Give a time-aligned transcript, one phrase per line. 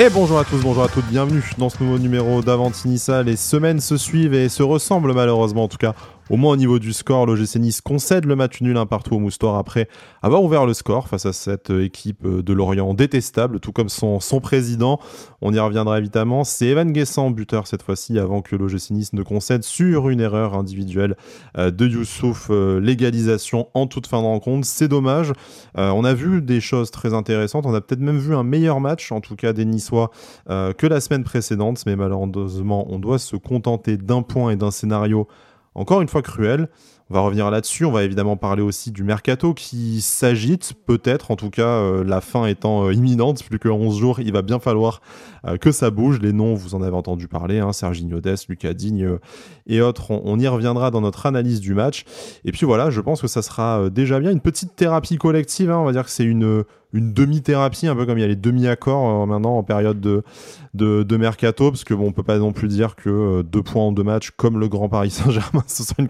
[0.00, 3.22] Et bonjour à tous, bonjour à toutes, bienvenue dans ce nouveau numéro d'Avantinissa.
[3.22, 5.94] Les semaines se suivent et se ressemblent malheureusement, en tout cas
[6.30, 7.26] au moins au niveau du score.
[7.26, 9.88] L'OGC Nice concède le match nul un partout au Moustoir après
[10.22, 14.40] avoir ouvert le score face à cette équipe de Lorient détestable, tout comme son, son
[14.40, 14.98] président.
[15.42, 16.44] On y reviendra évidemment.
[16.44, 20.54] C'est Evan Guessant, buteur cette fois-ci, avant que l'OGC Nice ne concède sur une erreur
[20.54, 21.16] individuelle
[21.58, 22.50] euh, de Youssouf.
[22.50, 24.66] Euh, légalisation en toute fin de rencontre.
[24.66, 25.32] C'est dommage.
[25.78, 27.66] Euh, on a vu des choses très intéressantes.
[27.66, 30.10] On a peut-être même vu un meilleur match, en tout cas des Niçois
[30.48, 34.70] euh, que la semaine précédente, mais malheureusement, on doit se contenter d'un point et d'un
[34.70, 35.26] scénario
[35.74, 36.68] encore une fois cruel.
[37.08, 37.84] On va revenir là-dessus.
[37.84, 42.20] On va évidemment parler aussi du mercato qui s'agite, peut-être, en tout cas, euh, la
[42.20, 45.00] fin étant euh, imminente, plus que 11 jours, il va bien falloir
[45.60, 46.20] que ça bouge.
[46.20, 49.18] Les noms, vous en avez entendu parler, hein, Serginho Lucas Digne
[49.66, 50.10] et autres.
[50.10, 52.04] On, y reviendra dans notre analyse du match.
[52.44, 55.70] Et puis voilà, je pense que ça sera déjà bien une petite thérapie collective.
[55.70, 55.78] Hein.
[55.78, 58.36] on va dire que c'est une une demi-thérapie, un peu comme il y a les
[58.36, 60.22] demi-accords euh, maintenant en période de,
[60.74, 63.84] de, mercato, parce que bon, on peut pas non plus dire que euh, deux points
[63.84, 66.08] en deux matchs, comme le Grand Paris Saint-Germain, ce soit une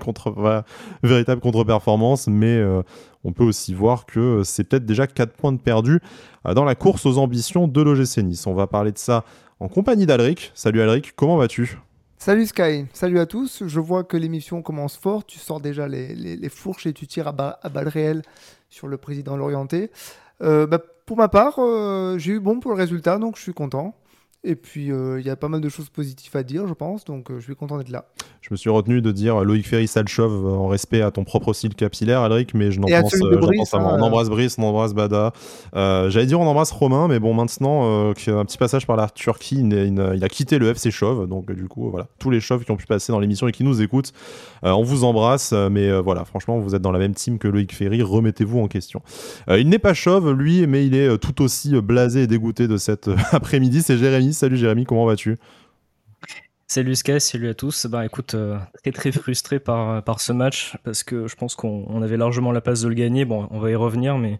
[1.03, 2.83] véritable contre-performance, mais euh,
[3.25, 6.01] on peut aussi voir que c'est peut-être déjà quatre points de perdus
[6.55, 8.47] dans la course aux ambitions de l'OGC Nice.
[8.47, 9.25] On va parler de ça
[9.61, 10.53] en compagnie d'Alric.
[10.55, 11.79] Salut Alric, comment vas-tu?
[12.17, 13.63] Salut Sky, salut à tous.
[13.67, 15.27] Je vois que l'émission commence fort.
[15.27, 18.23] Tu sors déjà les, fourches et tu tires à, à balles réelles
[18.71, 19.91] sur le président Lorienté.
[20.43, 23.55] Euh, bah, pour ma part, euh, j'ai eu bon pour le résultat, donc je suis
[23.55, 23.95] content.
[24.43, 27.05] Et puis, euh, il y a pas mal de choses positives à dire, je pense,
[27.05, 28.07] donc je suis content d'être là.
[28.41, 31.75] Je me suis retenu de dire Loïc Ferry Salchov en respect à ton propre style
[31.75, 33.13] capillaire, Alric, mais je n'en pense,
[33.71, 33.77] pas.
[33.77, 35.35] Hein, on embrasse Brice, on embrasse Bada.
[35.75, 40.25] J'allais dire on embrasse Romain, mais bon, maintenant, un petit passage par la Turquie, il,
[40.25, 42.87] a quitté le FC Chauve, donc du coup, voilà, tous les chauves qui ont pu
[42.87, 44.15] passer dans l'émission et qui nous écoutent,
[44.63, 48.01] on vous embrasse, mais voilà, franchement, vous êtes dans la même team que Loïc Ferry,
[48.01, 49.03] remettez-vous en question.
[49.51, 53.11] il n'est pas chauve, lui, mais il est tout aussi blasé et dégoûté de cet
[53.33, 55.37] après-midi, c'est Jérémy Salut Jérémy, comment vas-tu?
[56.67, 57.87] Salut Sky, salut à tous.
[57.87, 62.03] Bah écoute, euh, très très frustré par, par ce match parce que je pense qu'on
[62.03, 63.25] avait largement la place de le gagner.
[63.25, 64.39] Bon, on va y revenir, mais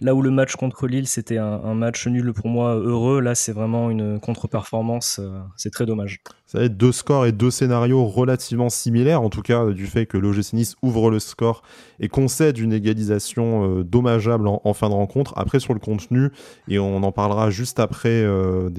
[0.00, 3.52] Là où le match contre Lille, c'était un, match nul pour moi heureux, là c'est
[3.52, 6.20] vraiment une contre-performance, euh, c'est très dommage.
[6.54, 10.52] Être deux scores et deux scénarios relativement similaires, en tout cas du fait que l'OGC
[10.54, 11.62] Nice ouvre le score
[12.00, 15.32] et concède une égalisation euh, dommageable en, fin de rencontre.
[15.36, 16.30] Après sur le contenu,
[16.68, 18.70] et on en parlera juste après euh,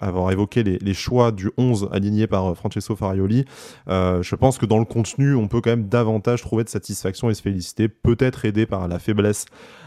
[0.00, 3.44] avoir évoqué les, choix du 11 aligné par Francesco Farioli,
[3.88, 7.34] je pense que dans le contenu, on peut quand même davantage trouver de satisfaction et
[7.34, 9.46] se féliciter, peut-être aidé par la faiblesse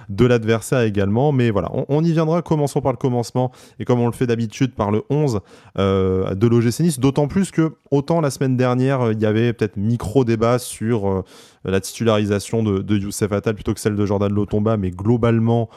[0.10, 1.32] de l'adversaire également.
[1.32, 2.42] Mais voilà, on, y viendra.
[2.42, 5.40] Commençons par le commencement et comme on le fait d'habitude par le 11
[5.78, 7.00] euh, de l'OGC Nice.
[7.00, 11.24] D'autant plus que, autant la semaine dernière, il y avait peut-être micro-débat sur euh,
[11.66, 15.70] la titularisation de, Youssef Attal plutôt que celle de Jordan Lotomba, mais globalement.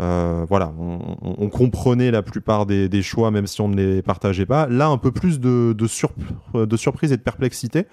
[0.00, 4.68] Euh, voilà, on, comprenait la plupart des, choix, même si on ne les partageait pas.
[4.68, 7.86] Là, un peu plus de surprise et de perplexité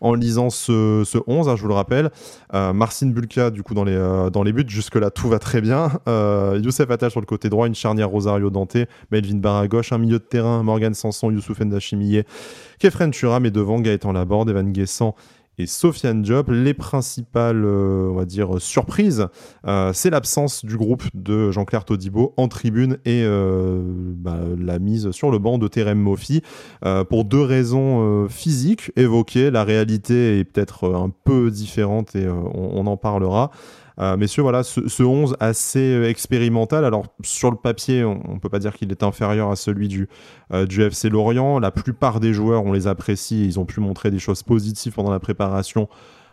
[0.00, 2.10] en lisant ce, 11, hein, je vous le rappelle.
[2.54, 5.90] Euh, Marcin Bulka, du coup, dans les, euh, buts, jusque-là, tout va très bien.
[6.08, 8.76] Euh, Youssef Attal sur le côté droit, une charnière Rosario Dante,
[9.10, 12.24] Melvin Barra à gauche, un milieu de terrain, Morgan Sanson, Youssouf Ndachimiye,
[12.78, 15.14] Kefren Turam et devant Gaëtan Laborde, Evan Guessant
[15.60, 16.50] et Sofiane Diop.
[16.50, 19.26] Les principales, euh, on va dire, surprises,
[19.66, 25.10] euh, c'est l'absence du groupe de Jean-Claire Todibo en tribune et euh, bah, la mise
[25.10, 26.42] sur le banc de Terem Mofi
[27.08, 29.50] pour deux raisons physiques évoquées.
[29.50, 33.50] La réalité est peut-être un peu différente et on, en parlera.
[34.00, 36.86] Euh, messieurs, voilà, ce, 11 assez euh, expérimental.
[36.86, 40.08] Alors, sur le papier, on ne peut pas dire qu'il est inférieur à celui du,
[40.54, 41.58] euh, du FC Lorient.
[41.58, 43.44] La plupart des joueurs, on les apprécie.
[43.44, 45.88] Ils ont pu montrer des choses positives pendant la préparation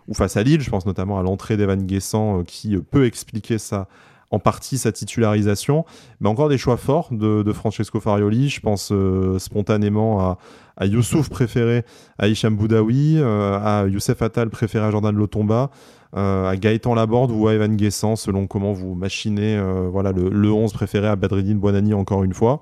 [0.07, 0.61] ou face à Lille.
[0.61, 3.87] Je pense notamment à l'entrée d'Evan Guessant qui peut expliquer ça
[4.29, 5.85] en partie sa titularisation,
[6.19, 8.49] mais encore des choix forts de, Francesco Farioli.
[8.49, 8.93] Je pense
[9.37, 10.37] spontanément
[10.77, 11.83] à, Youssouf préféré
[12.17, 15.71] à Hicham Boudaoui, à Youssef Attal préféré à Jordan Lotomba,
[16.13, 20.71] à Gaëtan Laborde ou à Evan Guessant, selon comment vous machinez euh, voilà, le, 11
[20.73, 22.61] préféré à Badridine Bonani encore une fois.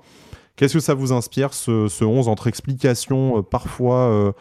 [0.56, 4.34] Qu'est-ce que ça vous inspire, ce, ce 11, entre explications euh, parfois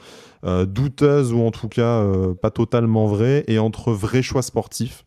[0.68, 2.06] douteuses ou en tout cas
[2.40, 5.04] pas totalement vraies, et entre vrais choix sportifs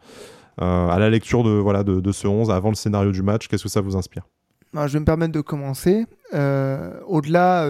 [0.58, 3.68] À la lecture de, voilà, de, ce 11, avant le scénario du match, qu'est-ce que
[3.68, 4.24] ça vous inspire?
[4.72, 6.06] Bah, Je vais me permettre de commencer.
[6.32, 7.68] Au-delà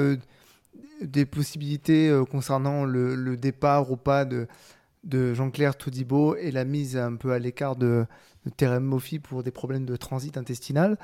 [1.03, 4.49] des possibilités concernant le, le, départ ou pas de,
[5.05, 8.07] de Jean-Claire Toudibo et la mise un peu à l'écart de,
[8.45, 10.99] de Terem Mofi pour des problèmes de transit intestinal.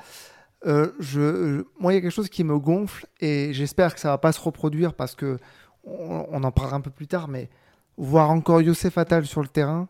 [0.65, 4.09] Euh, je, moi, il y a quelque chose qui me gonfle et j'espère que ça
[4.09, 5.37] va pas se reproduire parce que
[5.83, 7.49] on, en parlera un peu plus tard, mais
[7.97, 9.87] voir encore Youssef Attal sur le terrain,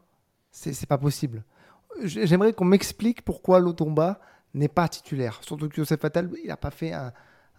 [0.51, 1.43] c'est pas possible.
[2.03, 4.19] J'aimerais qu'on m'explique pourquoi Lotomba
[4.53, 5.39] n'est pas titulaire.
[5.41, 7.13] Surtout que Youssef Attal, il n'a pas fait un,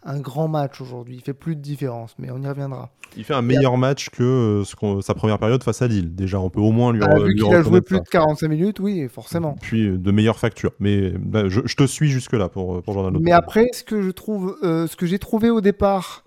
[0.07, 1.17] un grand match aujourd'hui.
[1.17, 2.91] Il fait plus de différence, mais on y reviendra.
[3.17, 6.15] Il fait un meilleur match que euh, sa première période face à Lille.
[6.15, 8.81] Déjà, on peut au moins lui, bah, vu qu'il a joué plus de 45 minutes,
[8.81, 9.57] oui, forcément.
[9.61, 10.73] Puis euh, de meilleure facture.
[10.79, 14.57] Mais bah, je, te suis jusque-là pour, pour Jordan Mais après, ce que je trouve,
[14.63, 16.25] euh, ce que j'ai trouvé au départ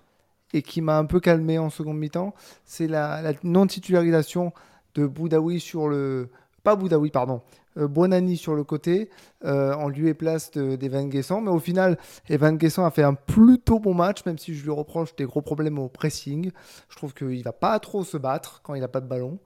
[0.52, 2.34] et qui m'a un peu calmé en seconde mi-temps,
[2.64, 4.52] c'est la, la non-titularisation
[4.94, 6.28] de Boudaoui sur le.
[6.62, 7.42] Pas Boudaoui, pardon.
[7.78, 7.88] Euh,
[8.36, 9.10] sur le côté,
[9.44, 11.08] euh, en lieu et place d'Evan.
[11.08, 11.98] Mais au final,
[12.28, 15.42] Evan Guessant a fait un plutôt bon match, même si je lui reproche des gros
[15.42, 16.50] problèmes au pressing.
[16.88, 19.38] Je trouve qu'il va pas trop se battre quand il n'a pas de ballon.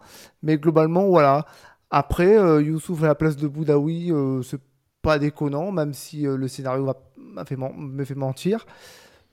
[0.43, 1.47] Mais globalement, voilà.
[1.91, 4.13] Après, euh, Youssouf à la place de Boudaoui,
[4.43, 4.61] c'est
[5.03, 8.67] pas déconnant, même si le scénario m'a fait me fait mentir.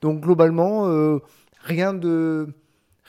[0.02, 0.84] Donc globalement,
[1.64, 2.50] rien de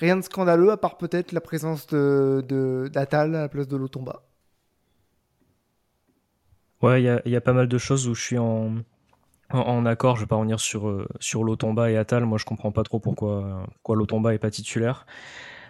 [0.01, 4.23] de scandaleux à part peut-être la présence de d'Atal à la place de Lotomba.
[6.83, 8.75] Ouais, il y a, pas mal de choses où je suis en,
[9.87, 10.17] accord.
[10.17, 12.25] Je vais pas revenir sur, euh, sur Lotomba et Atal.
[12.25, 15.07] Moi, je comprends pas trop pourquoi, pourquoi Lotomba est pas titulaire.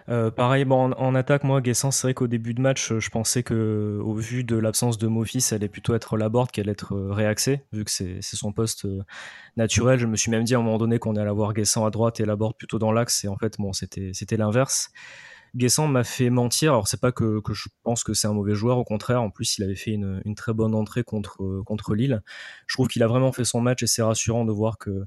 [0.09, 3.43] Euh, pareil, bon, en, attaque, moi, Guessant, c'est vrai qu'au début de match, je pensais
[3.43, 6.95] que, au vu de l'absence de Mofi, ça allait plutôt être Laborde qui allait être
[6.95, 8.87] euh, réaxé, vu que c'est son poste
[9.55, 9.99] naturel.
[9.99, 12.19] Je me suis même dit à un moment donné qu'on allait avoir Guessant à droite
[12.19, 14.91] et Laborde plutôt dans l'axe, et en fait, bon, c'était l'inverse.
[15.55, 16.71] Guessant m'a fait mentir.
[16.71, 19.21] Alors c'est pas que, je pense que c'est un mauvais joueur, au contraire.
[19.21, 22.21] En plus, il avait fait une, très bonne entrée contre, contre Lille.
[22.67, 25.03] Je trouve qu'il a vraiment fait son match et c'est rassurant de voir que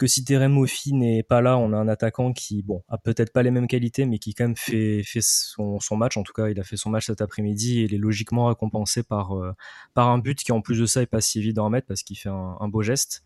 [0.00, 0.58] que si Terem
[0.92, 4.06] n'est pas là, on a un attaquant qui, bon, a peut-être pas les mêmes qualités,
[4.06, 6.16] mais qui quand même fait, fait son, match.
[6.16, 9.02] En tout cas, il a fait son match cet après-midi et il est logiquement récompensé
[9.02, 9.52] par, euh,
[9.92, 12.02] par un but qui, en plus de ça, est pas si évident à mettre parce
[12.02, 13.22] qu'il fait un beau geste.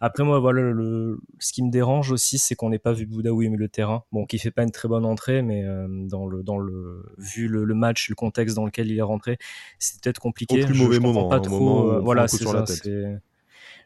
[0.00, 3.48] Après, moi, voilà, le, ce qui me dérange aussi, c'est qu'on n'ait pas vu Boudaoui
[3.48, 4.04] mais le terrain.
[4.12, 7.48] Bon, qui fait pas une très bonne entrée, mais euh, dans le, dans le, vu
[7.48, 9.38] le, match, le contexte dans lequel il est rentré,
[9.78, 10.62] c'est peut-être compliqué.
[10.62, 11.28] Au plus mauvais moment.
[11.28, 12.64] Pas trop, euh, voilà, c'est ça.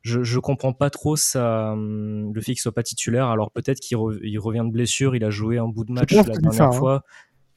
[0.02, 3.26] Je, je comprends pas trop ça, hum, le fait qu'il soit pas titulaire.
[3.26, 6.62] Alors peut-être qu'il revient de blessure, il a joué un bout de match la dernière
[6.62, 6.72] hein.
[6.72, 7.04] fois.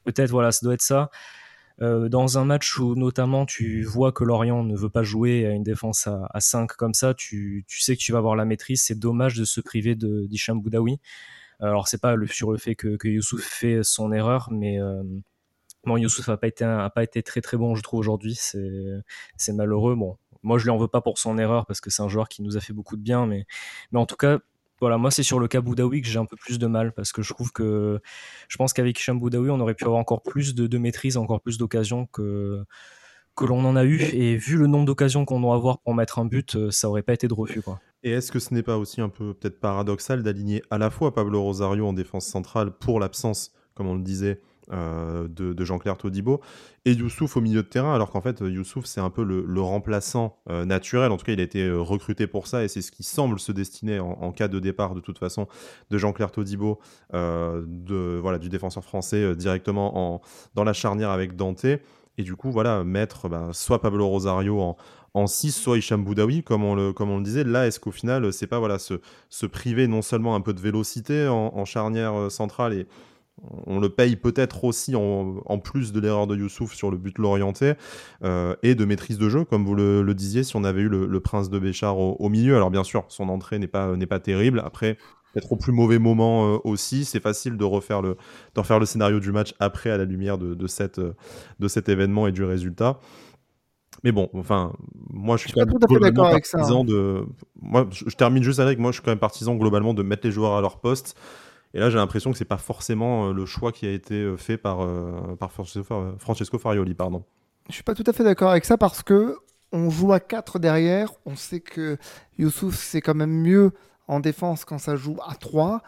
[0.03, 1.09] Peut-être, voilà, ça doit être ça.
[1.81, 5.51] Euh, dans un match où notamment tu vois que Lorient ne veut pas jouer à
[5.51, 8.83] une défense à, à 5 comme ça, tu, sais que tu vas avoir la maîtrise.
[8.83, 10.99] C'est dommage de se priver d'Hicham Boudaoui.
[11.59, 15.03] Alors c'est pas le, sur le fait que, que Youssouf fait son erreur, mais euh,
[15.85, 18.35] bon, Youssouf a pas été très très bon je trouve aujourd'hui.
[18.35, 19.95] C'est malheureux.
[19.95, 22.29] Bon, moi je lui en veux pas pour son erreur parce que c'est un joueur
[22.29, 23.45] qui nous a fait beaucoup de bien, mais
[23.93, 24.39] en tout cas
[24.83, 27.13] voilà, moi c'est sur le cas Boudaoui que j'ai un peu plus de mal parce
[27.13, 28.01] que je trouve que
[28.49, 31.57] je pense qu'avec Hicham Boudaoui on aurait pu avoir encore plus de, maîtrise, encore plus
[31.57, 32.63] d'occasions que
[33.33, 36.19] que l'on en a eu et vu le nombre d'occasions qu'on doit avoir pour mettre
[36.19, 37.79] un but, euh, ça aurait pas été de refus quoi.
[38.03, 41.13] Et est-ce que ce n'est pas aussi un peu peut-être paradoxal d'aligner à la fois
[41.13, 44.41] Pablo Rosario en défense centrale pour l'absence, comme on le disait,
[44.71, 46.39] euh, de, Jean-Claire Todibo
[46.85, 50.37] et Youssouf au milieu de terrain, alors qu'en fait Youssouf c'est un peu le, remplaçant
[50.49, 52.91] euh, naturel, en tout cas il a été euh, recruté pour ça et c'est ce
[52.91, 55.47] qui semble se destiner en, cas de départ de toute façon
[55.89, 56.79] de Jean-Claire Todibo,
[57.11, 60.21] de, voilà, du défenseur français directement en,
[60.55, 61.65] dans la charnière avec Dante.
[62.17, 64.77] Et du coup, voilà, mettre bah, soit Pablo Rosario en,
[65.13, 67.43] en 6, soit Hicham Boudaoui, comme on le, comme on le disait.
[67.43, 68.95] Là, est-ce qu'au final, c'est pas voilà, se,
[69.29, 72.87] se, priver non seulement un peu de vélocité en charnière centrale et,
[73.41, 77.73] on le paye peut-être aussi en, plus de l'erreur de Youssouf sur le but l'orienté
[78.23, 81.19] euh, et de maîtrise de jeu, comme vous le, disiez, si on avait eu le,
[81.19, 82.55] prince de Béchard au, milieu.
[82.55, 84.61] Alors bien sûr, son entrée n'est pas, pas terrible.
[84.63, 84.97] Après,
[85.33, 87.05] peut-être au plus mauvais moment euh, aussi.
[87.05, 88.17] C'est facile de refaire le,
[88.55, 92.43] le scénario du match après à la lumière de, cette, de cet événement et du
[92.43, 92.99] résultat.
[94.03, 94.73] Mais bon, enfin,
[95.09, 95.65] moi je suis, quand
[96.01, 96.83] même partisan hein.
[96.83, 97.23] de.
[97.61, 100.25] Moi, je, je, termine juste avec moi, je suis quand même partisan globalement de mettre
[100.25, 101.15] les joueurs à leur poste
[101.73, 104.37] et là, j'ai l'impression que c'est pas forcément euh, le choix qui a été euh,
[104.37, 105.35] fait par, euh,
[106.19, 106.93] Francesco Farioli.
[106.93, 107.23] Pardon.
[107.67, 109.37] Je suis pas tout à fait d'accord avec ça parce que
[109.71, 111.11] on joue à 4 derrière.
[111.25, 111.97] On sait que
[112.37, 113.71] Youssouf, c'est quand même mieux
[114.07, 115.81] en défense quand ça joue à 3.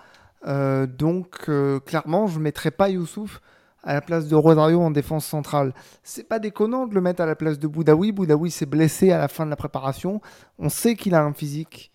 [0.88, 1.48] donc,
[1.86, 3.42] clairement, je ne mettrais pas Youssouf
[3.84, 5.76] à la place de Rosario en défense centrale.
[6.02, 8.12] C'est pas déconnant de le mettre à la place de Boudaoui.
[8.12, 10.20] Boudaoui s'est blessé à la fin de la préparation.
[10.58, 11.92] On sait qu'il a un physique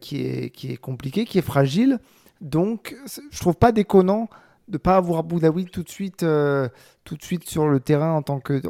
[0.00, 1.98] qui, est, qui est compliqué, qui est fragile.
[2.40, 2.96] Donc,
[3.30, 4.28] je trouve pas déconnant
[4.70, 6.68] de pas avoir Boudaoui tout de suite, euh,
[7.04, 8.60] tout de suite sur le terrain en tant que,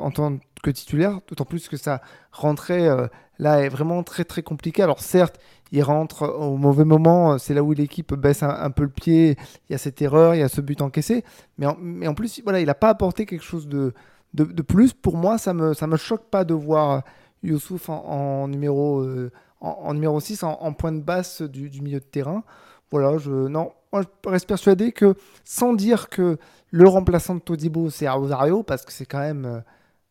[0.71, 2.01] titulaire, d'autant plus que ça
[2.33, 3.07] rentrait euh,
[3.39, 4.83] là est vraiment très très compliqué.
[4.83, 5.39] Alors certes,
[5.73, 9.37] il rentre au mauvais moment, c'est là où l'équipe baisse un, peu le pied,
[9.69, 11.25] il y a cette erreur, il y a ce but encaissé,
[11.59, 13.95] mais en, plus, voilà, il n'a pas apporté quelque chose de,
[14.35, 14.93] de, plus.
[14.93, 17.03] Pour moi, ça me, ça me choque pas de voir
[17.43, 22.43] Youssouf en, numéro, euh, en, numéro 6, en, point basse du milieu de terrain.
[22.91, 26.39] Voilà, je, non, moi je reste persuadé que sans dire que
[26.71, 29.61] le remplaçant de Todibo c'est Rosario, parce que c'est quand même, euh,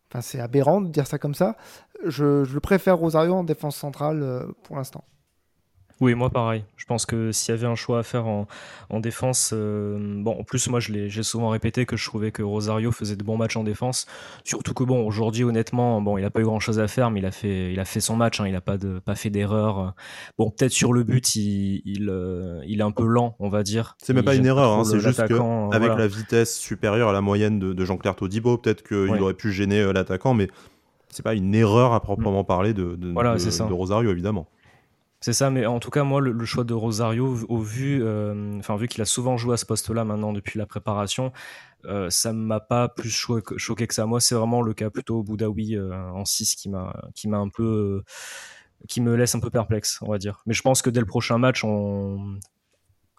[0.09, 1.57] enfin c'est aberrant de dire ça comme ça,
[2.05, 5.03] je, je, préfère Rosario en défense centrale euh, pour l'instant.
[6.01, 6.63] Oui, moi pareil.
[6.77, 8.47] Je pense que s'il y avait un choix à faire en,
[8.99, 12.91] défense, euh, bon, en plus moi je j'ai souvent répété que je trouvais que Rosario
[12.91, 14.05] faisait de bons matchs en défense.
[14.43, 17.19] Surtout que bon, aujourd'hui honnêtement, bon, il a pas eu grand chose à faire, mais
[17.19, 18.39] il a fait, il a fait son match.
[18.39, 19.93] Hein, il a pas de, pas fait d'erreur.
[20.37, 23.95] Bon, peut-être sur le but, il, il, euh, est un peu lent, on va dire.
[24.01, 27.21] C'est même pas une erreur, hein, c'est juste que avec la vitesse supérieure à la
[27.21, 30.47] moyenne de, Jean-Claire Todibo, peut-être qu'il aurait pu gêner euh, l'attaquant, mais
[31.09, 34.47] c'est pas une erreur à proprement parler de, de, de Rosario évidemment.
[35.21, 38.77] C'est ça, mais en tout cas, moi, le, choix de Rosario, au vu, euh, enfin,
[38.77, 41.33] vu qu'il a souvent joué à ce poste-là maintenant depuis la préparation,
[41.85, 44.05] euh, ça m'a pas plus choqué, que ça.
[44.05, 47.49] Moi, c'est vraiment le cas plutôt Boudaoui euh, en 6 qui m'a, qui m'a un
[47.49, 48.01] peu,
[48.87, 50.41] qui me laisse un peu perplexe, on va dire.
[50.45, 52.39] Mais je pense que dès le prochain match, on,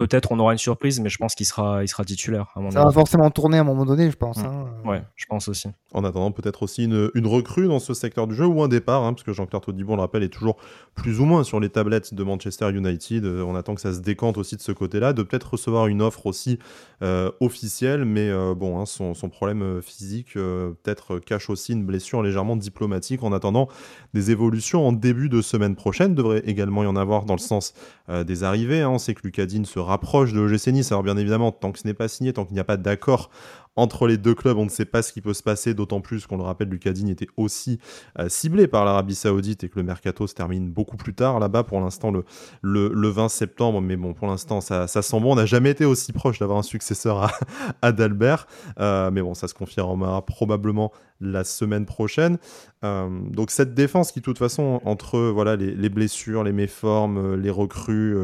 [0.01, 2.47] Peut-être on aura une surprise, mais je pense qu'il sera, il sera titulaire.
[2.57, 4.39] À mon ça va forcément tourner à un moment donné, je pense.
[4.39, 4.47] Mm.
[4.47, 4.65] Hein.
[4.87, 5.69] Ouais, je pense aussi.
[5.93, 9.05] En attendant, peut-être aussi une, une, recrue dans ce secteur du jeu ou un départ,
[9.05, 10.57] hein, parce que Jean-Claire Todibo, on le rappelle, est toujours
[10.95, 13.27] plus ou moins sur les tablettes de Manchester United.
[13.27, 16.01] Euh, on attend que ça se décante aussi de ce côté-là, de peut-être recevoir une
[16.01, 16.59] offre aussi
[17.03, 22.23] euh, officielle, mais euh, bon, hein, son, son, problème physique peut-être cache aussi une blessure
[22.23, 23.23] légèrement diplomatique.
[23.23, 23.69] En attendant,
[24.15, 27.75] des évolutions en début de semaine prochaine devrait également y en avoir dans le sens
[28.09, 28.85] des arrivées.
[28.85, 30.93] On sait que Lucadine se rapproche de l'OGC Nice.
[30.93, 33.31] Alors bien évidemment, tant que ce n'est pas signé, tant qu'il n'y a pas d'accord
[33.77, 36.27] entre les deux clubs, on ne sait pas ce qui peut se passer, d'autant plus
[36.27, 37.79] qu'on le rappelle, Lucas Digne était aussi
[38.19, 41.63] euh, ciblé par l'Arabie Saoudite et que le mercato se termine beaucoup plus tard là-bas,
[41.63, 42.25] pour l'instant le,
[42.63, 46.13] le, 20 septembre, mais bon, pour l'instant ça, sent bon, on n'a jamais été aussi
[46.13, 47.31] proche d'avoir un successeur à,
[47.83, 48.47] à Dalbert,
[48.81, 52.39] euh, mais bon, ça se confirmera probablement la semaine prochaine.
[52.85, 57.51] Euh, donc cette défense qui, de toute façon, entre voilà les blessures, les méformes, les
[57.51, 58.17] recrues,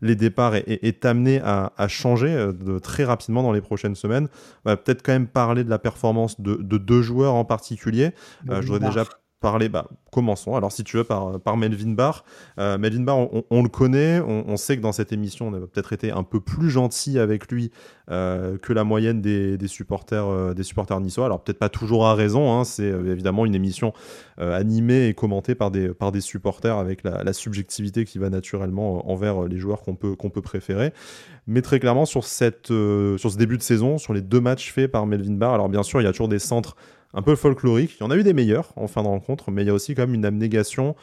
[0.00, 4.28] les départs est, amené à, changer de, très rapidement dans les prochaines semaines.
[4.64, 8.12] On va peut-être quand même parler de la performance de, deux joueurs en particulier.
[8.48, 9.04] Euh, je voudrais déjà
[9.40, 10.56] parler, bah, commençons.
[10.56, 12.24] Alors, si tu veux, par, Melvin Barr.
[12.58, 15.92] Euh, Melvin Barr, on, le connaît, on, sait que dans cette émission, on a peut-être
[15.92, 17.70] été un peu plus gentil avec lui
[18.10, 21.26] euh, que la moyenne des, supporters, euh, des supporters niçois.
[21.26, 22.64] Alors, peut-être pas toujours à raison, hein.
[22.64, 23.92] c'est évidemment une émission
[24.38, 29.44] animée et commentée par des, par des supporters avec la, subjectivité qui va naturellement envers
[29.44, 30.92] les joueurs qu'on peut, peut préférer.
[31.46, 34.90] Mais très clairement, sur, cette, sur ce début de saison, sur les deux matchs faits
[34.90, 36.76] par Melvin Barr, alors bien sûr, il y a toujours des centres
[37.14, 37.96] un peu folklorique.
[37.98, 39.74] Il y en a eu des meilleurs en fin de rencontre, mais il y a
[39.74, 40.94] aussi quand même une abnégation,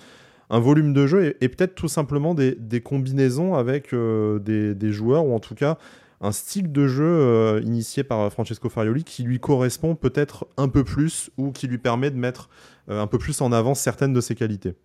[0.49, 5.33] un volume de jeu et, peut-être tout simplement des, combinaisons avec euh, des, joueurs, ou
[5.33, 5.77] en tout cas
[6.21, 10.83] un style de jeu euh, initié par Francesco Farioli qui lui correspond peut-être un peu
[10.83, 12.49] plus ou qui lui permet de mettre
[12.89, 14.75] euh, un peu plus en avant certaines de ses qualités.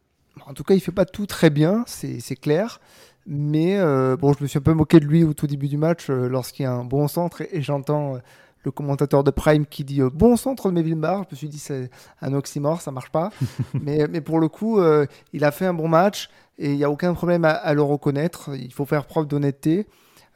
[0.47, 2.81] En tout cas, il fait pas tout très bien, c'est clair.
[3.27, 3.79] Mais
[4.17, 6.63] bon, je me suis un peu moqué de lui au tout début du match lorsqu'il
[6.63, 8.19] y a un bon centre et j'entends
[8.65, 11.25] le commentateur de Prime qui dit euh, bon centre de Melvin Barr.
[11.29, 11.91] Je me suis dit c'est
[12.21, 13.31] un oxymore, ça marche pas.
[13.75, 16.85] mais, mais pour le coup, euh, il a fait un bon match et il n'y
[16.85, 18.51] a aucun problème à, le reconnaître.
[18.55, 19.87] Il faut faire preuve d'honnêteté.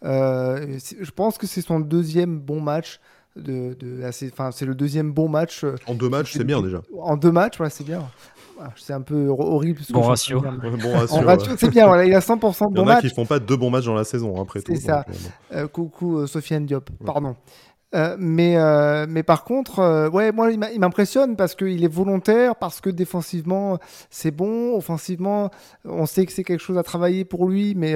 [0.05, 3.01] Euh, je pense que c'est son deuxième bon match.
[3.37, 4.01] De, de
[4.33, 5.65] enfin, c'est le deuxième bon match.
[5.87, 6.83] En deux matchs, c'est bien déjà.
[6.99, 8.09] En deux matchs, ouais, c'est bien.
[8.77, 9.81] C'est un peu horrible.
[9.91, 10.41] Bon ratio.
[10.41, 11.17] bon ratio.
[11.17, 11.89] En ratio, c'est bien.
[11.89, 12.69] Voilà, il a 100% de bons matchs.
[12.71, 14.73] Il y en a qui font pas deux bons matchs dans la saison, après tout.
[14.77, 15.05] C'est ça.
[15.73, 16.89] coucou, Sofiane Diop.
[17.05, 17.35] Pardon.
[17.95, 22.57] Euh, mais, euh, mais par contre, euh, ouais, moi, il m'impressionne parce qu'il est volontaire,
[22.57, 23.79] parce que défensivement,
[24.11, 24.77] c'est bon.
[24.77, 25.51] Offensivement,
[25.85, 27.95] on sait que c'est quelque chose à travailler pour lui, mais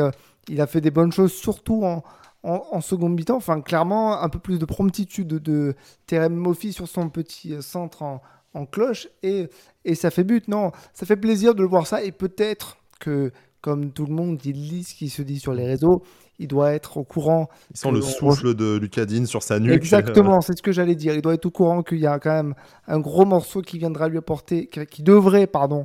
[0.49, 2.03] il a fait des bonnes choses, surtout en,
[2.43, 3.37] en, seconde mi-temps.
[3.37, 5.75] Enfin, clairement, un peu plus de promptitude de, de
[6.07, 8.23] Terem Moffi sur son petit centre en,
[8.55, 9.49] en cloche et,
[9.85, 10.47] et ça fait but.
[10.49, 14.41] Non, ça fait plaisir de le voir ça et peut-être que, comme tout le monde,
[14.45, 16.03] il lit ce qui se dit sur les réseaux
[16.39, 17.49] il doit être au courant.
[17.71, 19.73] Il sent le souffle de Lucadine sur sa nuque.
[19.73, 21.15] Exactement, c'est ce que j'allais dire.
[21.15, 22.55] Il doit être au courant qu'il y a quand même
[22.87, 25.85] un gros morceau qui viendra lui apporter, qui devrait, pardon,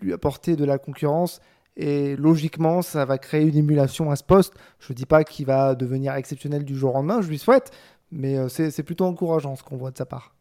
[0.00, 1.40] lui apporter de la concurrence.
[1.76, 4.54] Et logiquement, ça va créer une émulation à ce poste.
[4.78, 7.72] Je ne dis pas qu'il va devenir exceptionnel du jour au lendemain, je lui souhaite,
[8.12, 10.34] mais euh, c'est plutôt encourageant ce qu'on voit de sa part.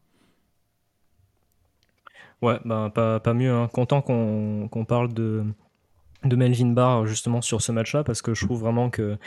[2.43, 3.51] Ouais, ben, pas, pas mieux.
[3.51, 3.69] Hein.
[3.73, 5.45] Content qu'on parle de,
[6.23, 9.17] de Melvin Barr justement sur ce match-là parce que je trouve vraiment que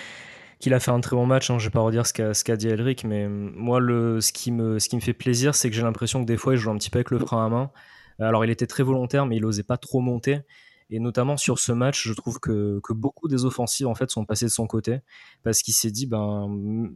[0.58, 1.50] qu'il a fait un très bon match.
[1.50, 1.58] Hein.
[1.58, 4.88] Je vais pas redire ce qu'a dit Elric, mais moi le ce qui me ce
[4.88, 6.90] qui me fait plaisir, c'est que j'ai l'impression que des fois il joue un petit
[6.90, 7.70] peu avec le frein à main.
[8.18, 10.40] Alors il était très volontaire, mais il osait pas trop monter.
[10.88, 14.24] Et notamment sur ce match, je trouve que, que beaucoup des offensives en fait sont
[14.24, 15.00] passées de son côté
[15.42, 16.48] parce qu'il s'est dit ben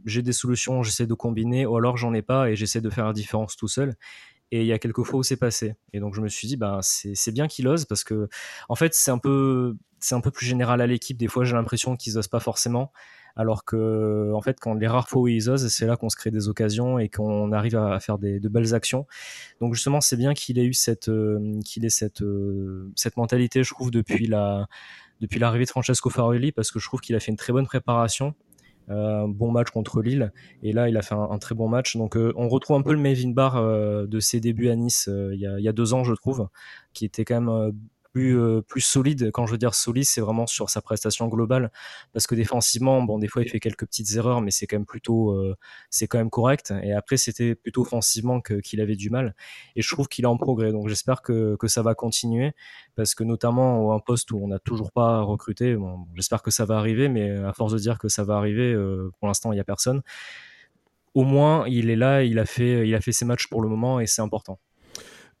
[0.05, 3.05] j'ai des solutions, j'essaie de combiner, ou alors j'en ai pas et j'essaie de faire
[3.05, 3.95] la différence tout seul.
[4.51, 5.75] Et il y a quelques fois où c'est passé.
[5.93, 8.27] Et donc je me suis dit ben c'est bien qu'il ose parce que
[8.67, 11.17] en fait c'est un peu c'est un peu plus général à l'équipe.
[11.17, 12.91] Des fois, j'ai l'impression qu'ils osent pas forcément.
[13.37, 16.17] Alors que, en fait, quand les rares fois où ils osent, c'est là qu'on se
[16.17, 19.05] crée des occasions et qu'on arrive à faire des, de belles actions.
[19.61, 23.63] Donc justement, c'est bien qu'il ait eu cette, euh, qu'il ait cette, euh, cette mentalité,
[23.63, 24.67] je trouve, depuis la,
[25.21, 27.67] depuis l'arrivée de Francesco Farelli, parce que je trouve qu'il a fait une très bonne
[27.67, 28.33] préparation.
[28.89, 30.31] Euh, un bon match contre Lille.
[30.63, 31.97] Et là il a fait un, très bon match.
[31.97, 33.61] Donc on retrouve un peu le Mevin Bar
[34.07, 36.47] de ses débuts à Nice il y, a, il, y a, deux ans je trouve
[36.93, 37.73] qui était quand même
[38.11, 39.31] plus, euh, plus solide.
[39.31, 41.71] Quand je veux dire solide, c'est vraiment sur sa prestation globale.
[42.13, 44.85] Parce que défensivement, bon, des fois, il fait quelques petites erreurs, mais c'est quand même
[44.85, 45.55] plutôt, euh,
[45.89, 46.73] c'est quand même correct.
[46.83, 49.35] Et après, c'était plutôt offensivement qu'il avait du mal.
[49.75, 50.71] Et je trouve qu'il est en progrès.
[50.71, 52.53] Donc, j'espère que, que ça va continuer.
[52.95, 56.65] Parce que notamment, un poste où on n'a toujours pas recruté, bon, j'espère que ça
[56.65, 59.55] va arriver, mais à force de dire que ça va arriver, euh, pour l'instant, il
[59.55, 60.01] n'y a personne.
[61.13, 63.69] Au moins, il est là, il a fait, il a fait ses matchs pour le
[63.69, 64.59] moment et c'est important.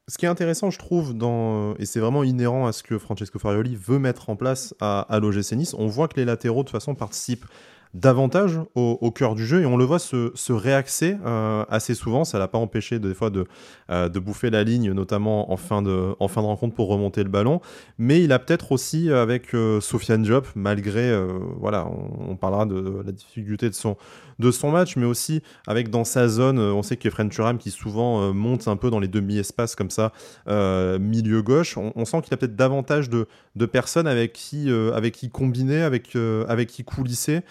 [0.07, 3.39] Ce qui est intéressant, je trouve, dans, et c'est vraiment inhérent à ce que Francesco
[3.39, 6.67] Farioli veut mettre en place à, à l'OGC Nice, on voit que les latéraux, de
[6.67, 7.45] toute façon, participent
[7.93, 12.23] davantage au, cœur du jeu et on le voit se, réaxer euh, assez souvent.
[12.23, 13.45] Ça l'a pas empêché des fois de,
[13.89, 17.29] euh, bouffer la ligne, notamment en fin, de, en fin de rencontre pour remonter le
[17.29, 17.59] ballon.
[17.97, 21.11] Mais il a peut-être aussi avec euh, Sofiane Diop, malgré,
[21.57, 23.97] voilà, on, parlera de, la difficulté de son,
[24.41, 27.71] de son match, mais aussi avec dans sa zone, on sait que Fren Turam qui
[27.71, 30.11] souvent monte un peu dans les demi-espaces comme ça,
[30.47, 35.29] milieu gauche, on, sent qu'il a peut-être davantage de, de, personnes avec qui, avec qui
[35.29, 36.17] combiner, avec,
[36.47, 37.41] avec qui coulisser.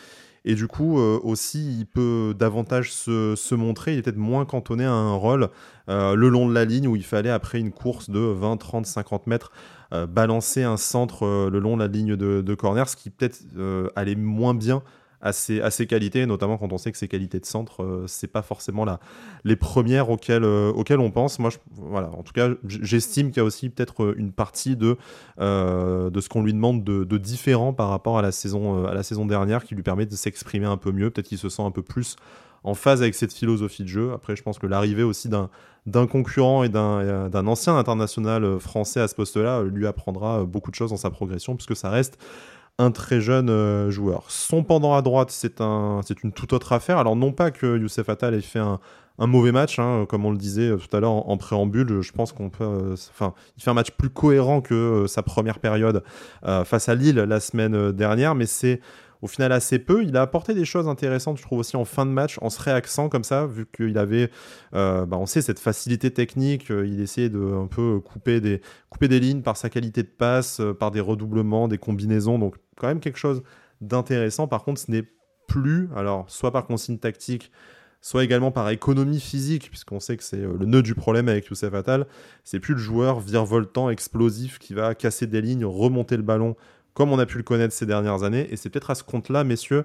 [0.44, 3.92] Et du coup, euh, aussi, il peut davantage se, montrer.
[3.92, 5.50] Il est peut-être moins cantonné à un rôle
[5.88, 8.86] euh, le long de la ligne où il fallait, après une course de 20, 30,
[8.86, 9.52] 50 mètres,
[9.92, 13.40] euh, balancer un centre le long de la ligne de, de corner, ce qui peut-être
[13.96, 14.82] allait moins bien
[15.22, 18.40] à ses, qualités, notamment quand on sait que ses qualités de centre, euh, c'est pas
[18.40, 19.00] forcément la,
[19.44, 21.38] les premières auxquelles, euh, auxquelles on pense.
[21.38, 24.96] Moi, voilà, en tout cas, j'estime qu'il y a aussi peut-être euh, une partie de,
[25.38, 29.26] de ce qu'on lui demande de, différent par rapport à la saison, à la saison
[29.26, 31.10] dernière qui lui permet de s'exprimer un peu mieux.
[31.10, 32.16] Peut-être qu'il se sent un peu plus
[32.64, 34.12] en phase avec cette philosophie de jeu.
[34.12, 39.14] Après, je pense que l'arrivée aussi d'un concurrent et d'un ancien international français à ce
[39.14, 42.18] poste-là lui apprendra beaucoup de choses dans sa progression, puisque ça reste
[42.78, 44.24] un très jeune euh, joueur.
[44.28, 46.98] Son pendant à droite, c'est un, une toute autre affaire.
[46.98, 48.78] Alors non pas que Youssef Attal ait fait un,
[49.18, 52.00] mauvais match, hein, comme on le disait euh, tout à l'heure en, préambule.
[52.00, 52.96] Je pense qu'on peut, euh,
[53.56, 56.02] il fait un match plus cohérent que sa première période
[56.64, 58.80] face à Lille la semaine dernière, mais c'est
[59.22, 60.02] au final assez peu.
[60.02, 62.60] Il a apporté des choses intéressantes, je trouve aussi en fin de match, en se
[62.60, 64.30] réaxant comme ça, vu qu'il avait,
[64.74, 66.70] euh, bah, on sait, cette facilité technique.
[66.70, 70.08] Euh, il essayait de un peu couper des, couper des lignes par sa qualité de
[70.08, 72.38] passe, euh, par des redoublements, des combinaisons.
[72.38, 73.42] Donc quand même quelque chose
[73.80, 74.46] d'intéressant.
[74.48, 75.04] Par contre, ce n'est
[75.46, 77.50] plus, alors soit par consigne tactique,
[78.00, 81.74] soit également par économie physique, puisqu'on sait que c'est le nœud du problème avec Youssef
[81.74, 82.06] Attal.
[82.44, 86.56] C'est plus le joueur virevoltant, explosif, qui va casser des lignes, remonter le ballon
[86.94, 88.46] comme on a pu le connaître ces dernières années.
[88.50, 89.84] Et c'est peut-être à ce compte-là, messieurs,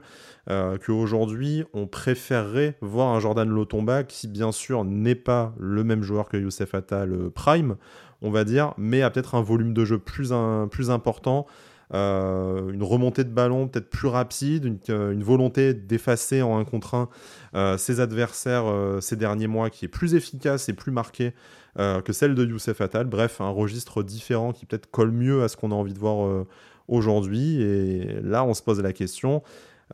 [0.50, 6.04] euh, qu'aujourd'hui, on préférerait voir un Jordan Lotomba qui, bien sûr, n'est pas le même
[6.04, 7.76] joueur que Youssef Attal euh, Prime,
[8.22, 11.46] on va dire, mais a peut-être un volume de jeu plus, important.
[11.94, 17.08] Euh, une remontée de ballon peut-être plus rapide, une, volonté d'effacer en un contre
[17.54, 18.66] un ses adversaires
[19.02, 21.34] ces derniers mois qui est plus efficace et plus marqué
[21.78, 23.06] que celle de Youssef Attal.
[23.06, 26.46] Bref, un registre différent qui peut-être colle mieux à ce qu'on a envie de voir
[26.88, 27.62] aujourd'hui.
[27.62, 29.42] Et là, on se pose la question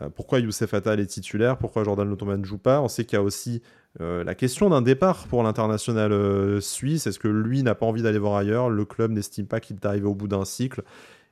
[0.02, 1.58] euh, pourquoi Youssef Attal est titulaire?
[1.58, 2.82] Pourquoi Jordan Lotomba ne joue pas?
[2.82, 3.62] On sait qu'il y a aussi
[4.00, 7.08] euh, la question d'un départ pour l'international euh, suisse.
[7.08, 8.70] Est-ce que lui n'a pas envie d'aller voir ailleurs?
[8.70, 10.84] Le club n'estime pas qu'il est arrivé au bout d'un cycle.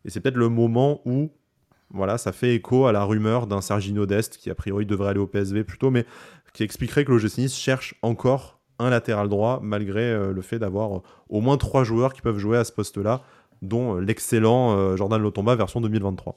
[0.05, 1.31] Et c'est peut-être le moment où
[1.91, 5.19] voilà, ça fait écho à la rumeur d'un Sergino Dest qui a priori devrait aller
[5.19, 6.05] au PSV plutôt, mais
[6.53, 11.41] qui expliquerait que l'OGC Nice cherche encore un latéral droit malgré le fait d'avoir au
[11.41, 13.23] moins trois joueurs qui peuvent jouer à ce poste-là
[13.61, 16.35] dont euh, l'excellent euh, Jordan Lotomba version 2023.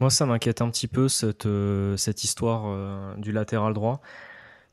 [0.00, 4.00] Moi, ça m'inquiète un petit peu cette, euh, cette histoire du latéral droit.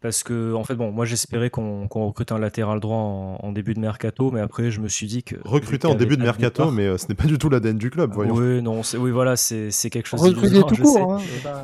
[0.02, 3.80] Parce que, en fait, bon, moi j'espérais qu'on recrute un latéral droit en, début de
[3.80, 5.38] mercato, mais après je me suis dit que.
[5.46, 8.36] Recruter en début de mercato, mais ce n'est pas du tout l'ADN du club, voyons.
[8.36, 11.22] Oui, non, oui, voilà, c'est quelque chose Recruter tout court, hein,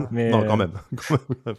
[0.10, 0.72] mais, Non, quand même.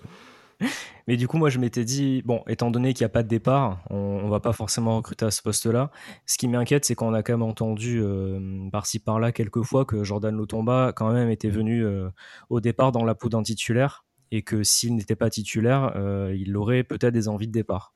[1.07, 3.29] Mais du coup, moi, je m'étais dit, bon, étant donné qu'il n'y a pas de
[3.29, 5.91] départ, on, ne va pas forcément recruter à ce poste-là.
[6.27, 10.05] Ce qui m'inquiète, c'est qu'on a quand même entendu euh, par-ci par-là quelques fois que
[10.05, 12.09] Jordan Lotomba, quand même, était venu euh,
[12.49, 16.57] au départ dans la peau d'un titulaire et que s'il n'était pas titulaire, euh, il
[16.57, 17.93] aurait peut-être des envies de départ.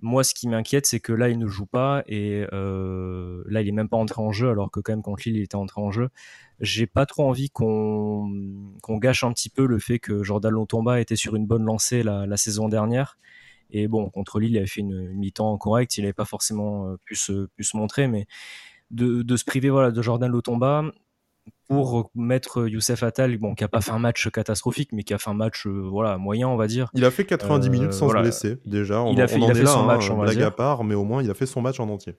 [0.00, 3.68] Moi, ce qui m'inquiète, c'est que là, il ne joue pas et euh, là, il
[3.68, 5.80] est même pas entré en jeu, alors que quand même contre Lille, il était entré
[5.80, 6.10] en jeu.
[6.60, 8.30] J'ai pas trop envie qu'on
[8.88, 12.36] gâche un petit peu le fait que Jordan Lotomba était sur une bonne lancée la,
[12.36, 13.18] saison dernière.
[13.70, 16.96] Et bon, contre Lille, il avait fait une, mi-temps correcte, il n'avait pas forcément euh,
[17.04, 18.26] pu se, pu se montrer, mais
[18.92, 20.84] de, de, se priver voilà, de Jordan Lotomba,
[21.68, 25.18] pour mettre Youssef Attal, bon, qui a pas fait un match catastrophique, mais qui a
[25.18, 26.90] fait un match voilà moyen, on va dire.
[26.94, 29.02] Il a fait 90 minutes sans se blesser déjà.
[29.02, 30.94] On, il a fait, il a fait son match, hein, on blague à part, mais
[30.94, 32.14] au moins il a fait son match en entier.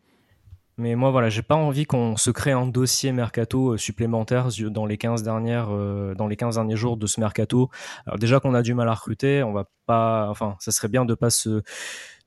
[0.80, 4.86] Mais moi, voilà, j'ai pas envie qu'on se crée un dossier mercato euh, supplémentaire dans
[4.86, 7.70] les 15 dernières, euh, dans les 15 derniers jours de ce mercato.
[8.06, 11.04] Alors déjà qu'on a du mal à recruter, on va pas, enfin, ça serait bien
[11.04, 11.64] de pas se,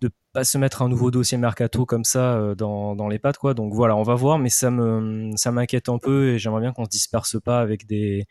[0.02, 3.38] de pas se mettre un nouveau dossier mercato comme ça euh, dans, dans les pattes,
[3.38, 3.54] quoi.
[3.54, 6.74] Donc voilà, on va voir, mais ça me, ça m'inquiète un peu et j'aimerais bien
[6.74, 8.26] qu'on se disperse pas avec des,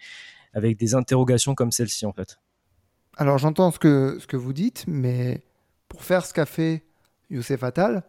[0.53, 2.37] avec des interrogations comme celle-ci, en fait.
[3.17, 5.43] Alors j'entends ce que, ce que vous dites, mais
[5.87, 6.85] pour faire ce qu'a fait
[7.31, 8.03] Youssef Attal,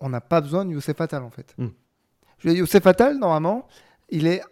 [0.00, 1.54] on n'a pas besoin de Youssef Attal en fait.
[1.58, 1.68] Hmm.
[2.38, 3.66] Je Youssef Attal, normalement,
[4.08, 4.42] il est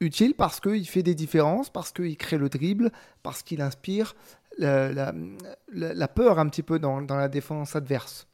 [0.00, 2.90] utile parce qu'il fait des différences, parce qu'il crée le dribble,
[3.22, 4.14] parce qu'il inspire
[4.58, 8.26] la, peur un petit peu dans, la défense adverse.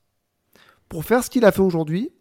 [0.89, 2.13] Pour faire ce qu'il a fait aujourd'hui,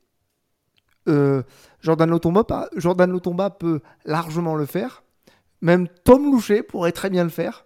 [1.10, 1.44] euh,
[1.82, 5.04] Jordan, Lotomba, Jordan Lotomba peut largement le faire.
[5.62, 7.66] Même Tom Loucher pourrait très bien le faire.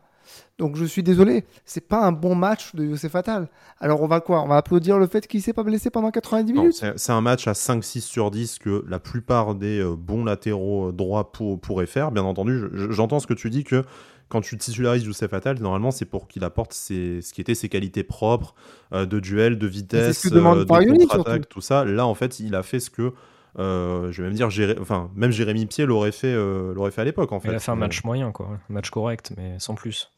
[0.58, 3.47] Donc je suis désolé, c'est pas un bon match de Youssef Fatal.
[3.80, 4.41] Alors on va quoi?
[4.41, 6.86] On va applaudir le fait qu'il s'est pas blessé pendant 90 minutes?
[6.95, 10.91] C'est un match à 5-6 sur 10 que la plupart des euh, bons latéraux euh,
[10.91, 12.12] droits pourraient faire.
[12.12, 13.84] Bien entendu, j'entends ce que tu dis que
[14.30, 18.04] quand tu titularises Youssef Fatal, normalement c'est pour qu'il apporte ce qui était ses qualités
[18.04, 18.56] propres
[18.93, 21.86] euh, de duel, de vitesse, de contre-attaque, tout ça.
[21.86, 23.13] Là en fait, il a fait ce que
[23.60, 27.32] je vais même dire, enfin, même Jérémy Pied l'aurait fait, l'aurait fait à l'époque.
[27.32, 27.50] En fait.
[27.50, 30.12] Il a fait un match moyen, quoi, un match correct, mais sans plus.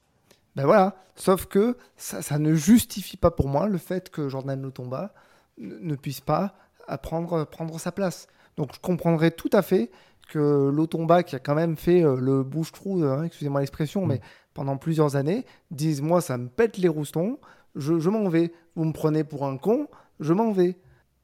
[0.59, 0.93] Ben voilà.
[1.15, 5.13] Sauf que ça, ne justifie pas pour moi le fait que Jordan Lotomba
[5.57, 6.53] ne puisse pas
[7.01, 8.27] prendre, prendre sa place.
[8.57, 9.89] Donc je comprendrais tout à fait
[10.27, 14.21] que Lotomba, qui a quand même fait euh, le bouche-trou, hein, excusez-moi l'expression, mais mm.
[14.53, 17.39] pendant plusieurs années, dise Moi, ça me pète les roustons,
[17.75, 18.51] je, m'en vais.
[18.75, 19.87] Vous me prenez pour un con,
[20.19, 20.77] je m'en vais.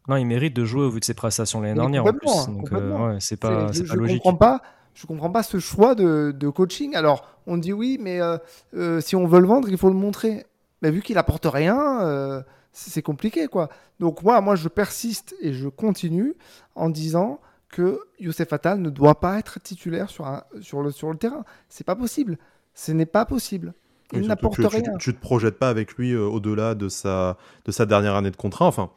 [0.07, 2.47] Non, il mérite de jouer au vu de ses prestations l'année dernière en plus.
[2.47, 4.23] Donc, euh, c'est pas, je, pas logique.
[4.23, 4.61] comprends pas
[4.95, 6.95] je comprends pas ce choix de, coaching.
[6.95, 8.37] Alors, on dit oui, mais euh,
[8.75, 10.45] euh, si on veut le vendre, il faut le montrer.
[10.81, 13.69] Mais vu qu'il apporte rien, euh, c'est compliqué, quoi.
[13.99, 16.35] Donc moi, moi, je persiste et je continue
[16.75, 21.11] en disant que Youssef Attal ne doit pas être titulaire sur, un, sur, le, sur
[21.11, 21.43] le terrain.
[21.67, 22.37] C'est pas possible.
[22.73, 23.73] Ce n'est pas possible.
[24.13, 24.81] Il n'apporte rien.
[24.99, 28.35] Tu, ne te projettes pas avec lui au-delà de sa, de sa dernière année de
[28.37, 28.67] contrat.
[28.67, 28.91] Enfin,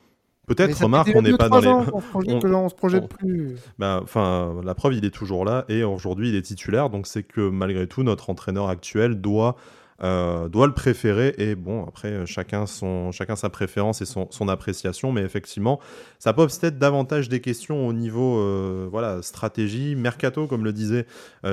[0.48, 1.68] Peut-être, remarque, on n'est pas dans les.
[2.58, 3.56] On, se projette plus.
[3.80, 6.90] Enfin, la preuve, il est toujours là et aujourd'hui, il est titulaire.
[6.90, 9.56] Donc, c'est que malgré tout, notre entraîneur actuel doit
[10.00, 11.34] euh, doit le préférer.
[11.38, 15.10] Et bon, après, euh, chacun, son, chacun sa préférence et son, son appréciation.
[15.10, 15.80] Mais effectivement,
[16.20, 21.06] ça pose peut-être davantage des questions au niveau euh, voilà, stratégie, mercato, comme le disait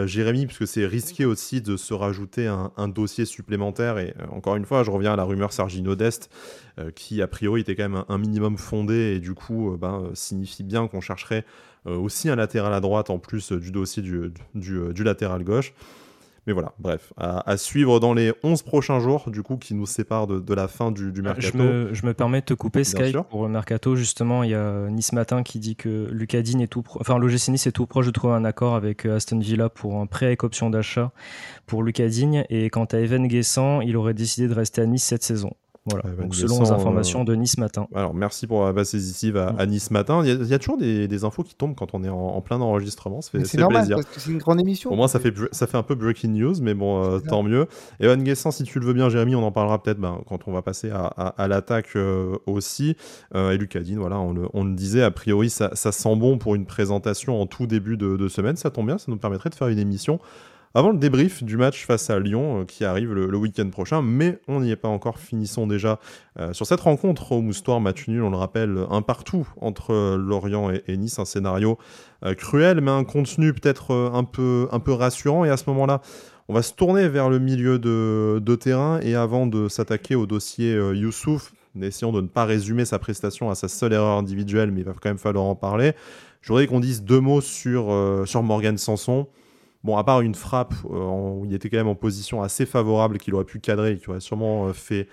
[0.05, 3.97] Jérémy, puisque c'est risqué aussi de se rajouter un, un dossier supplémentaire.
[3.97, 6.29] Et encore une fois, je reviens à la rumeur Sergino Dest,
[6.93, 10.87] qui a priori était quand même un, minimum fondé et du coup ben, signifie bien
[10.87, 11.45] qu'on chercherait
[11.85, 15.73] aussi un latéral à droite en plus du dossier du, du latéral gauche.
[16.47, 20.27] Mais voilà, bref, à, suivre dans les 11 prochains jours, du coup, qui nous séparent
[20.27, 21.57] de, la fin du, du, mercato.
[21.91, 23.95] Je me, permets de te couper, Sky, pour le mercato.
[23.95, 27.65] Justement, il y a Nice Matin qui dit que Lucadine est tout, enfin, l'OGC Nice
[27.65, 30.43] est tout proche de trouver un accord avec euh, Aston Villa pour un prêt avec
[30.43, 31.11] option d'achat
[31.65, 32.45] pour Lucadine.
[32.49, 35.51] Et quant à Evan Guessant, il aurait décidé de rester à Nice cette saison.
[35.87, 37.87] Voilà, donc selon les informations de Nice Matin.
[37.93, 40.23] Alors merci pour la base décisive à, à, Nice Matin.
[40.25, 43.21] Il y, a, toujours des, infos qui tombent quand on est en, plein enregistrement.
[43.21, 44.91] Ça fait, c'est normal parce que c'est une grande émission.
[44.91, 47.67] Au moins ça fait, ça fait un peu breaking news, mais bon, euh, tant mieux.
[47.99, 50.53] Evan Guessant, si tu le veux bien, Jérémy, on en parlera peut-être ben, quand on
[50.53, 52.97] va passer à, l'attaque euh, aussi.
[53.35, 56.39] Euh, et Lucadine, voilà, on le, on le, disait, a priori ça, ça, sent bon
[56.39, 58.55] pour une présentation en tout début de, de semaine.
[58.55, 60.19] Ça tombe bien, ça nous permettrait de faire une émission
[60.75, 64.39] avant le débrief du match face à Lyon euh, qui arrive le, week-end prochain, mais
[64.49, 65.17] on n'y est pas encore.
[65.17, 65.99] Finissons déjà
[66.37, 70.17] euh, sur cette rencontre au Moustoir, match nul, on le rappelle, un partout entre euh,
[70.17, 71.77] Lorient et, Nice, un scénario
[72.37, 75.45] cruel, mais un contenu peut-être un, peu, un peu rassurant.
[75.45, 76.01] Et à ce moment-là,
[76.49, 80.73] on va se tourner vers le milieu de, terrain et avant de s'attaquer au dossier
[80.73, 84.85] Youssouf, essayant de ne pas résumer sa prestation à sa seule erreur individuelle, mais il
[84.85, 85.93] va quand même falloir en parler.
[86.41, 87.93] Je voudrais qu'on dise deux mots sur,
[88.25, 89.27] sur Morgan Sanson.
[89.85, 93.19] Bon, à part une frappe euh, où il était quand même en position assez favorable,
[93.19, 95.07] qu'il aurait pu cadrer, qui aurait sûrement euh, fait,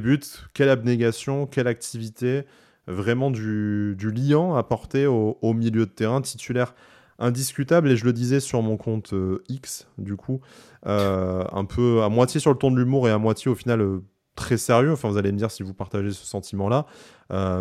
[0.00, 2.42] but, quelle abnégation, quelle activité,
[2.88, 6.74] vraiment du, du liant apporté au, milieu de terrain, titulaire
[7.20, 10.40] indiscutable, et je le disais sur mon compte euh, X, du coup,
[10.84, 14.00] un peu à moitié sur le ton de l'humour et à moitié au final
[14.34, 14.90] très sérieux.
[14.90, 16.86] Enfin, vous allez me dire si vous partagez ce sentiment-là.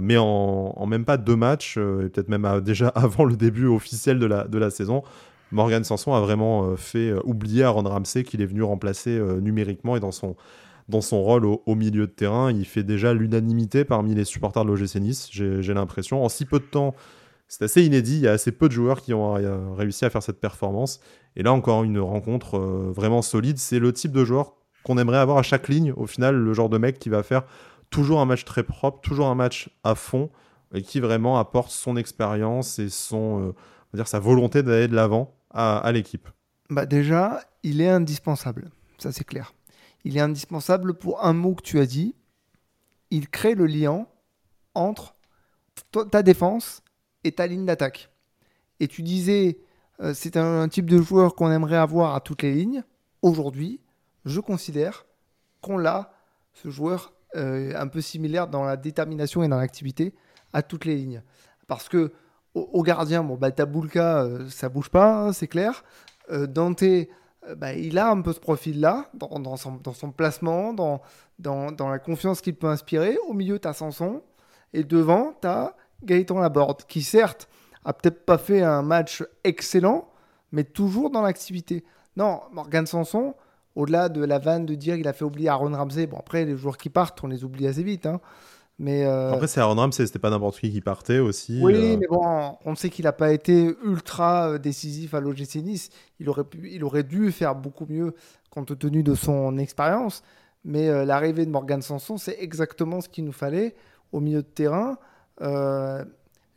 [0.01, 4.57] mais en, même pas deux matchs, et peut-être même déjà avant le début officiel de
[4.57, 5.03] la saison,
[5.51, 9.39] Morgan Sanson a vraiment euh, fait euh, oublier Aaron Ramsey qu'il est venu remplacer euh,
[9.39, 10.35] numériquement et dans son,
[10.89, 12.51] dans son rôle au, milieu de terrain.
[12.51, 16.23] Il fait déjà l'unanimité parmi les supporters de l'OGC Nice, j'ai l'impression.
[16.23, 16.95] En si peu de temps,
[17.47, 18.17] c'est assez inédit.
[18.17, 19.33] Il y a assez peu de joueurs qui ont
[19.75, 20.99] réussi à faire cette performance.
[21.35, 23.57] Et là, encore une rencontre vraiment solide.
[23.57, 25.93] C'est le type de joueur qu'on aimerait avoir à chaque ligne.
[25.95, 27.43] Au final, le genre de mec qui va faire
[27.89, 30.29] toujours un match très propre, toujours un match à fond,
[30.73, 33.53] et qui vraiment apporte son expérience et son,
[33.93, 36.29] dire, sa volonté d'aller de l'avant à, l'équipe.
[36.69, 38.69] Bah déjà, il est indispensable.
[38.99, 39.53] Ça, c'est clair.
[40.03, 42.15] Il est indispensable pour un mot que tu as dit.
[43.09, 44.05] Il crée le lien
[44.75, 45.15] entre
[46.11, 46.83] ta défense
[47.23, 48.11] et ta ligne d'attaque.
[48.79, 49.59] Et tu disais,
[50.01, 52.83] euh, c'est un, type de joueur qu'on aimerait avoir à toutes les lignes.
[53.23, 53.81] Aujourd'hui,
[54.25, 55.05] je considère
[55.61, 56.13] qu'on l'a,
[56.53, 60.13] ce joueur euh, un peu similaire dans la détermination et dans l'activité
[60.53, 61.23] à toutes les lignes.
[61.67, 62.13] Parce que
[62.73, 65.83] au, gardien, bon, bah, Tabulka, euh, ça bouge pas, hein, c'est clair.
[66.29, 66.83] Dante,
[67.55, 71.01] bah, il a un peu ce profil-là, dans, son, placement, dans,
[71.39, 73.17] dans, la confiance qu'il peut inspirer.
[73.27, 74.21] Au milieu, tu as Sanson.
[74.73, 77.47] Et devant, tu as Gaëtan Laborde, qui certes
[77.85, 80.09] a peut-être pas fait un match excellent,
[80.51, 81.85] mais toujours dans l'activité.
[82.17, 83.33] Non, Morgan Sanson,
[83.75, 86.57] au-delà de la vanne de dire qu'il a fait oublier Aaron Ramsey, bon après les
[86.57, 88.05] joueurs qui partent, on les oublie assez vite.
[88.05, 88.19] Hein.
[88.79, 91.59] Mais euh, Après, c'est Aaron Ramsey, c'était pas n'importe qui qui partait aussi.
[91.63, 91.97] Oui, euh.
[91.97, 95.89] mais bon, on sait qu'il n'a pas été ultra euh, décisif à l'OGC Nice.
[96.19, 98.13] Il aurait, pu, il aurait dû faire beaucoup mieux
[98.51, 100.21] compte tenu de son expérience.
[100.63, 103.75] Mais l'arrivée de Morgan Sanson, c'est exactement ce qu'il nous fallait
[104.11, 104.97] au milieu de terrain.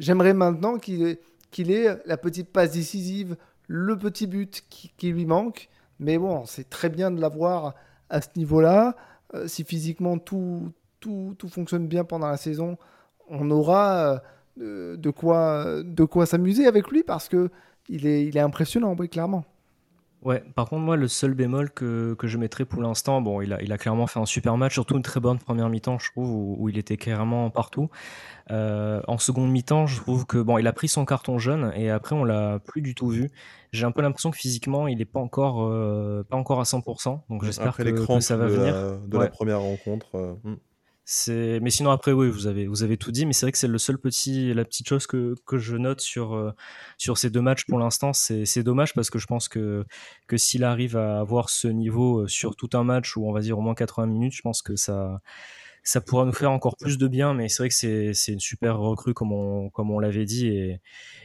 [0.00, 1.18] J'aimerais maintenant qu'il
[1.52, 3.36] qu'il ait la petite passe décisive,
[3.68, 5.68] le petit but qui, lui manque.
[6.00, 7.74] Mais bon, c'est très bien de l'avoir
[8.08, 8.96] à ce niveau-là.
[9.46, 12.76] si physiquement tout, tout, fonctionne bien pendant la saison,
[13.28, 14.22] on aura
[14.60, 17.50] euh, de quoi, de quoi s'amuser avec lui parce que
[17.88, 19.44] il est, il est impressionnant, oui, clairement.
[20.22, 23.54] Ouais, par contre, moi, le seul bémol que, que je mettrais pour l'instant, bon, il
[23.54, 26.10] a, il a clairement fait un super match, surtout une très bonne première mi-temps, je
[26.10, 27.88] trouve, où, il était carrément partout.
[28.50, 31.88] Euh, en seconde mi-temps, je trouve que, bon, il a pris son carton jaune et
[31.88, 33.30] après, on l'a plus du tout vu.
[33.72, 37.22] J'ai un peu l'impression que physiquement, il n'est pas encore, euh, pas encore à 100%,
[37.30, 38.98] donc j'espère que, ça va venir.
[39.00, 40.36] de la première rencontre.
[41.28, 43.98] Mais sinon après oui, vous avez tout dit, mais c'est vrai que c'est le seul
[43.98, 46.52] petit la petite chose que, je note sur euh,
[46.98, 49.84] sur ces deux matchs pour l'instant, c'est dommage parce que je pense que
[50.28, 53.40] que s'il arrive à avoir ce niveau euh, sur tout un match ou on va
[53.40, 55.20] dire au moins 80 minutes, je pense que ça
[55.82, 57.74] ça pourra nous faire encore plus de bien, mais c'est vrai que
[58.14, 60.70] c'est une super recrue comme on, l'avait dit et,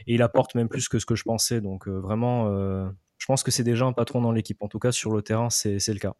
[0.06, 1.60] et, il apporte même plus que ce que je pensais.
[1.60, 2.46] Donc euh, vraiment,
[3.18, 4.62] je pense que c'est déjà un patron dans l'équipe.
[4.62, 6.14] En tout cas, sur le terrain, c'est le cas.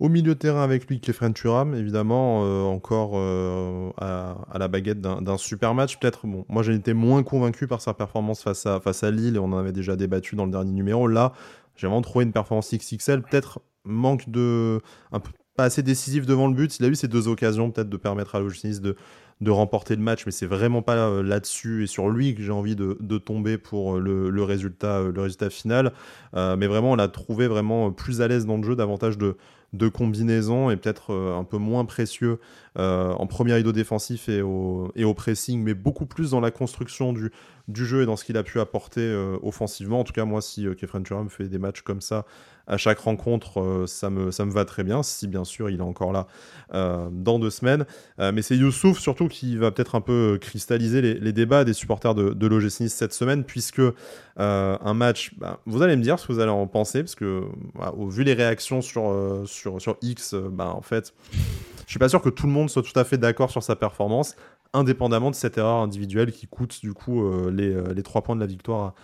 [0.00, 5.02] Au milieu de terrain avec lui, Kefren Turam, évidemment, euh, encore euh, à, la baguette
[5.02, 5.98] d'un super match.
[5.98, 9.52] Peut-être, bon, moi j'ai été moins convaincu par sa performance face à, Lille, et on
[9.52, 11.06] en avait déjà débattu dans le dernier numéro.
[11.06, 11.34] Là,
[11.76, 14.80] j'ai vraiment trouvé une performance XXL, peut-être manque de.
[15.12, 16.78] Un peu, pas assez décisif devant le but.
[16.78, 18.96] Il a eu ces deux occasions, peut-être, de permettre à Logis de,
[19.40, 22.52] de remporter le match, mais c'est vraiment pas euh, là-dessus et sur lui que j'ai
[22.52, 25.92] envie de, tomber pour le, résultat, le résultat final.
[26.34, 29.36] mais vraiment, on l'a trouvé vraiment plus à l'aise dans le jeu, davantage de
[29.72, 32.40] de combinaison et peut-être euh, un peu moins précieux
[32.78, 37.30] euh, en premier rideau défensif et au, pressing, mais beaucoup plus dans la construction du,
[37.72, 40.00] jeu et dans ce qu'il a pu apporter euh, offensivement.
[40.00, 42.26] En tout cas, moi, si Kefren Turam fait des matchs comme ça
[42.70, 45.82] à chaque rencontre, ça, me, ça me va très bien, si bien sûr il est
[45.82, 46.26] encore là
[46.72, 47.84] dans deux semaines.
[48.18, 52.32] mais c'est Youssouf surtout qui va peut-être un peu cristalliser les, débats des supporters de,
[52.32, 53.82] de cette semaine, puisque
[54.36, 57.42] un match, bah, vous allez me dire ce que vous allez en penser, parce que
[57.96, 61.12] au vu les réactions sur, sur, sur X, bah, en fait,
[61.90, 63.74] je suis pas sûr que tout le monde soit tout à fait d'accord sur sa
[63.74, 64.36] performance,
[64.72, 68.36] indépendamment de cette erreur individuelle qui coûte du coup euh, les, euh, les 3 points
[68.36, 68.94] de la victoire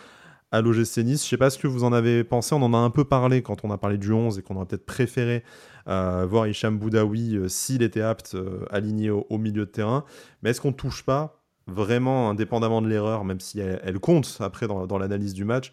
[0.50, 1.24] à, l'OGC Nice.
[1.24, 3.42] Je sais pas ce que vous en avez pensé, on en a un peu parlé
[3.42, 5.42] quand on a parlé du 11 et qu'on aurait peut-être préféré
[5.88, 8.36] euh, voir Hicham Boudaoui s'il était apte
[8.70, 10.04] aligné au, milieu de terrain.
[10.42, 14.98] Mais est-ce qu'on touche pas vraiment, indépendamment de l'erreur, même si elle, compte après dans,
[14.98, 15.72] l'analyse du match,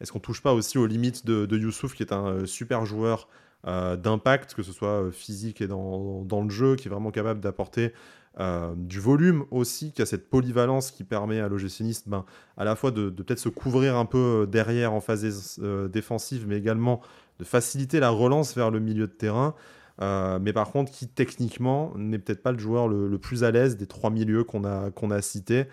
[0.00, 3.28] est-ce qu'on touche pas aussi aux limites de, Youssouf qui est un super joueur
[3.66, 7.40] euh, d'impact, que ce soit euh, physique et dans, le jeu, qui est vraiment capable
[7.40, 7.94] d'apporter
[8.40, 12.24] euh, du volume aussi, qui a cette polyvalence qui permet à l'OGC ben,
[12.56, 17.00] à la fois de, peut-être se couvrir un peu derrière en phase défensive, mais également
[17.38, 19.54] de faciliter la relance vers le milieu de terrain.
[20.00, 23.86] mais par contre, qui techniquement n'est peut-être pas le joueur le, plus à l'aise des
[23.86, 25.66] trois milieux qu'on a, a cités,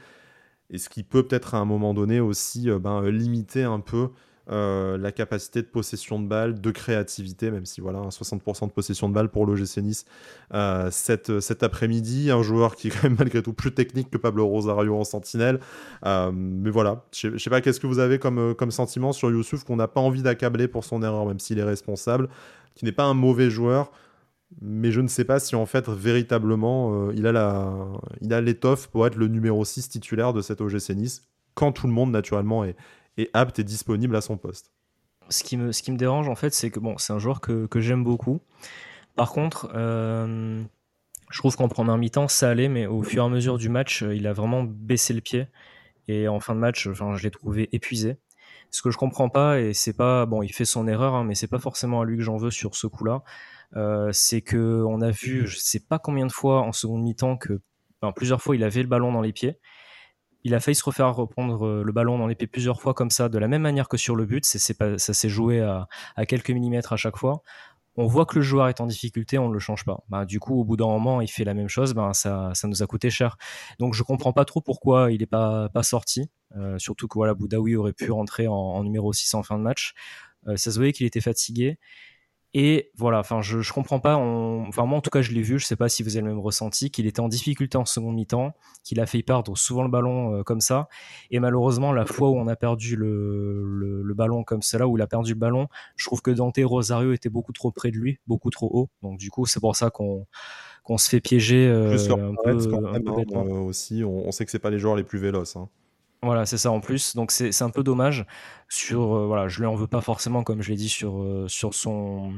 [0.70, 4.10] et ce qui peut peut-être à un moment donné aussi ben, limiter un peu
[4.52, 9.08] euh, la capacité de possession de balle, de créativité, même si voilà, 60% de possession
[9.08, 10.06] de balle pour l'OGC Nice
[10.54, 12.32] euh, cet, cet après-midi.
[12.32, 15.60] Un joueur qui est quand même malgré tout plus technique que Pablo Rosario en sentinelle.
[16.06, 19.64] Euh, mais voilà, je sais pas qu'est-ce que vous avez comme, comme sentiment sur Youssouf
[19.64, 22.28] qu'on n'a pas envie d'accabler pour son erreur, même s'il est responsable,
[22.76, 23.92] qui n'est pas un mauvais joueur.
[24.62, 27.74] Mais je ne sais pas si en fait véritablement il a la,
[28.20, 31.22] il a l'étoffe pour être le numéro 6 titulaire de cet OGC Nice
[31.54, 32.76] quand tout le monde naturellement est,
[33.18, 34.72] est apte et disponible à son poste.
[35.30, 37.42] Ce qui me, ce qui me dérange en fait, c'est que bon, c'est un joueur
[37.42, 38.42] que, que j'aime beaucoup.
[39.16, 40.62] Par contre, euh,
[41.30, 44.02] je trouve qu'en première mi-temps, ça allait, mais au fur et à mesure du match,
[44.02, 45.48] il a vraiment baissé le pied.
[46.08, 48.18] Et en fin de match, enfin, je l'ai trouvé épuisé.
[48.70, 51.36] Ce que je comprends pas, et c'est pas bon, il fait son erreur, hein, mais
[51.36, 53.24] c'est pas forcément à lui que j'en veux sur ce coup-là.
[53.76, 57.38] Euh, c'est que on a vu, je sais pas combien de fois en seconde mi-temps
[57.38, 57.62] que,
[58.16, 59.60] plusieurs fois, il avait le ballon dans les pieds.
[60.44, 63.30] Il a failli se refaire reprendre euh, le ballon dans pieds plusieurs fois comme ça,
[63.30, 64.46] de la même manière que sur le but.
[64.46, 65.88] Ça s'est joué à,
[66.26, 67.44] quelques millimètres à chaque fois
[67.98, 70.04] on voit que le joueur est en difficulté, on ne le change pas.
[70.08, 72.68] Bah, du coup, au bout d'un moment, il fait la même chose, ben, ça, ça
[72.70, 73.38] nous a coûté cher.
[73.80, 76.30] Donc, je comprends pas trop pourquoi il n'est pas, pas sorti.
[76.56, 79.94] Euh, surtout que voilà, Boudaoui aurait pu rentrer en, numéro 6 en fin de match.
[80.48, 81.78] Euh, ça se voyait qu'il était fatigué.
[82.54, 84.16] Et voilà, enfin, je, je comprends pas.
[84.16, 85.58] Enfin, moi, en tout cas, je l'ai vu.
[85.58, 88.16] Je sais pas si vous avez le même ressenti, qu'il était en difficulté en seconde
[88.16, 90.90] mi-temps, qu'il a fait perdre souvent le ballon euh, comme ça.
[91.30, 95.02] Et malheureusement, la fois où on a perdu le, le, ballon comme cela, où il
[95.02, 98.20] a perdu le ballon, je trouve que Dante Rosario était beaucoup trop près de lui,
[98.28, 98.90] beaucoup trop haut.
[99.02, 100.28] Donc, du coup, c'est pour ça qu'on
[100.84, 104.04] qu'on se fait piéger euh, un peu, aussi.
[104.04, 105.56] On, sait que c'est pas les joueurs les plus véloces.
[105.56, 105.70] Hein.
[106.24, 107.16] Voilà, c'est ça en plus.
[107.16, 108.26] Donc c'est un peu dommage.
[108.70, 111.48] Sur, euh, voilà, je lui en veux pas forcément, comme je l'ai dit, sur, euh,
[111.50, 112.34] son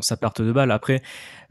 [0.00, 0.70] sa perte de balle.
[0.72, 1.02] Après,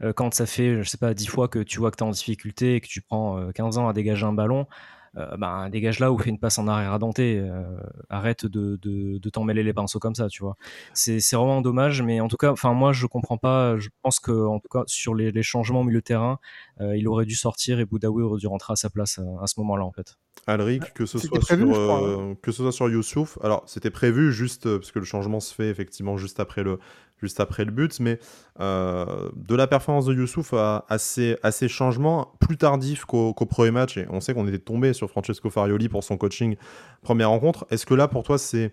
[0.02, 2.06] euh, quand ça fait, je sais pas, dix fois que tu vois que tu es
[2.06, 4.66] en difficulté et que tu prends 15 ans à dégager un ballon,
[5.16, 7.18] euh, bah, dégage là ou fais une passe en arrière à Dante.
[7.20, 7.62] Euh,
[8.08, 10.56] arrête de, de, de t'en mêler les pinceaux comme ça, tu vois.
[10.92, 13.76] C'est vraiment dommage, mais en tout cas, enfin moi je comprends pas.
[13.78, 16.38] Je pense que en tout cas sur les, les changements au milieu de terrain,
[16.80, 19.60] euh, il aurait dû sortir et Boudaoui aurait dû rentrer à sa place à, ce
[19.60, 20.16] moment-là en fait.
[20.46, 22.36] Alric, que ce soit sur hein.
[22.42, 23.38] que ce soit sur Youssouf.
[23.42, 26.78] Alors c'était prévu juste parce que le changement se fait effectivement juste après le
[27.24, 28.18] juste après le but, mais
[28.60, 34.06] euh, de la performance de Youssouf à, ces, changements plus tardifs qu'au premier match, et
[34.10, 36.56] on sait qu'on était tombé sur Francesco Farioli pour son coaching
[37.02, 38.72] première rencontre, est-ce que là pour toi c'est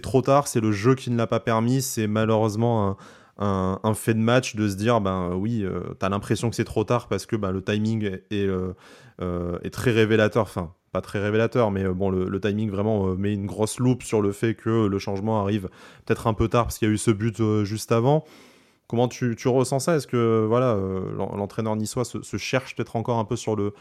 [0.00, 2.96] trop tard, c'est le jeu qui ne l'a pas permis, c'est malheureusement
[3.38, 6.64] un, fait de match de se dire ben oui, euh, tu as l'impression que c'est
[6.64, 8.74] trop tard parce que ben, le timing est, euh,
[9.62, 13.32] est très révélateur, enfin pas très révélateur, mais euh, bon, le, timing vraiment euh, met
[13.32, 15.68] une grosse loupe sur le fait que le changement arrive
[16.04, 18.24] peut-être un peu tard parce qu'il y a eu ce but euh, juste avant.
[18.88, 19.96] Comment tu, ressens ça?
[19.96, 20.76] Est-ce que voilà,
[21.16, 23.72] l'entraîneur niçois se, cherche peut-être encore un peu sur le,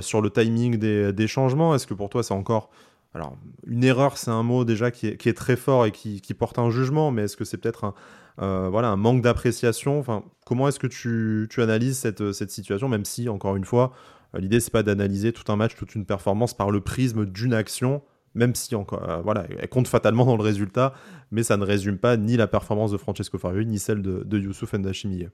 [0.00, 1.72] sur le timing des, changements?
[1.72, 2.68] Est-ce que pour toi c'est encore
[3.14, 3.36] alors,
[3.66, 7.12] une erreur, c'est un mot déjà qui est, très fort et qui, porte un jugement,
[7.12, 7.94] mais est-ce que c'est peut-être
[8.38, 10.00] un, voilà, un manque d'appréciation?
[10.00, 13.92] Enfin, Comment est-ce que tu, analyses cette, cette, situation, même si, encore une fois,
[14.34, 18.02] l'idée, c'est pas d'analyser tout un match, toute une performance par le prisme d'une action,
[18.34, 20.94] même si encore, euh, voilà, elle compte fatalement dans le résultat,
[21.30, 24.38] mais ça ne résume pas ni la performance de Francesco Farioli, ni celle de, de
[24.38, 25.28] Youssouf Ndachimie.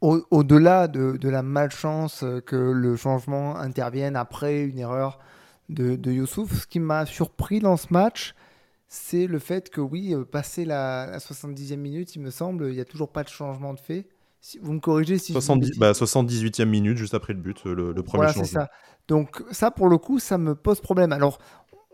[0.00, 5.18] Au-delà de, la malchance que le changement intervienne après une erreur
[5.68, 8.34] de, de Youssouf, ce qui m'a surpris dans ce match,
[8.88, 12.74] c'est le fait que oui, euh, passé la, la 70e minute, il me semble, il
[12.74, 14.06] n'y a toujours pas de changement de fait
[14.62, 18.24] vous me corrigez si 70, je bah, 78e minute, juste après le but, le, premier
[18.24, 18.60] voilà, changement.
[18.60, 18.70] Ça.
[19.08, 21.12] Donc ça, pour le coup, ça me pose problème.
[21.12, 21.38] Alors,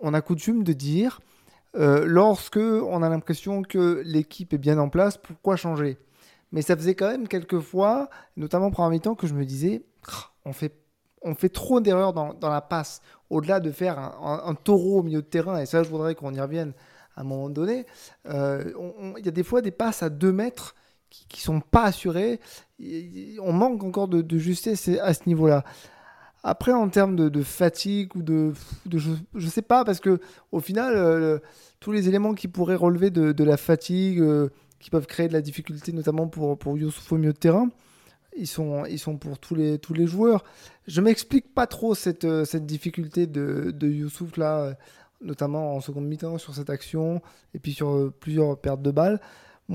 [0.00, 1.20] on a coutume de dire,
[1.76, 5.98] euh, lorsque on a l'impression que l'équipe est bien en place, pourquoi changer?
[6.50, 9.84] Mais ça faisait quand même quelques fois, notamment pendant mi-temps, que je me disais,
[10.44, 10.74] on fait,
[11.22, 13.00] on fait trop d'erreurs dans, dans, la passe.
[13.30, 16.40] Au-delà de faire un, taureau au milieu de terrain, et ça, je voudrais qu'on y
[16.40, 16.74] revienne
[17.16, 17.86] à un moment donné,
[18.26, 18.70] euh,
[19.18, 20.74] il y a des fois des passes à 2 mètres
[21.12, 22.40] qui, ne sont pas assurés.
[23.40, 25.64] On manque encore de, justesse à ce niveau-là.
[26.42, 28.52] Après, en termes de, fatigue ou de,
[28.92, 30.18] je, ne sais pas, parce que
[30.50, 31.38] au final, euh,
[31.78, 34.48] tous les éléments qui pourraient relever de, la fatigue, euh,
[34.80, 37.68] qui peuvent créer de la difficulté, notamment pour, pour Youssouf au milieu de terrain,
[38.36, 40.42] ils sont, ils sont pour tous les, tous les joueurs.
[40.88, 44.74] Je m'explique pas trop cette, euh, cette difficulté de, de Youssouf là,
[45.20, 47.22] notamment en seconde mi-temps sur cette action,
[47.54, 49.20] et puis sur plusieurs pertes de balles.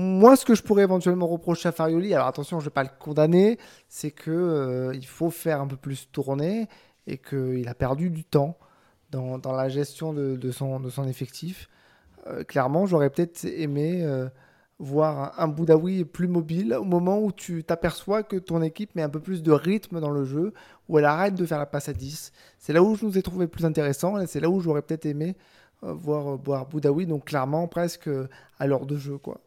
[0.00, 2.84] Moi, ce que je pourrais éventuellement reprocher à Farioli, alors attention, je ne vais pas
[2.84, 3.58] le condamner,
[3.88, 6.68] c'est qu'il euh, il faut faire un peu plus tourner
[7.08, 8.56] et qu'il a perdu du temps
[9.10, 11.68] dans, la gestion de, son, effectif.
[12.28, 14.28] Euh, clairement, j'aurais peut-être aimé euh,
[14.78, 19.08] voir un, Boudaoui plus mobile au moment où tu t'aperçois que ton équipe met un
[19.08, 20.54] peu plus de rythme dans le jeu,
[20.88, 22.30] où elle arrête de faire la passe à 10.
[22.60, 25.06] C'est là où je nous ai trouvé plus intéressant et c'est là où j'aurais peut-être
[25.06, 25.34] aimé
[25.82, 28.08] voir, voir Boudaoui, donc clairement presque
[28.60, 29.18] à l'heure de jeu.
[29.18, 29.40] quoi.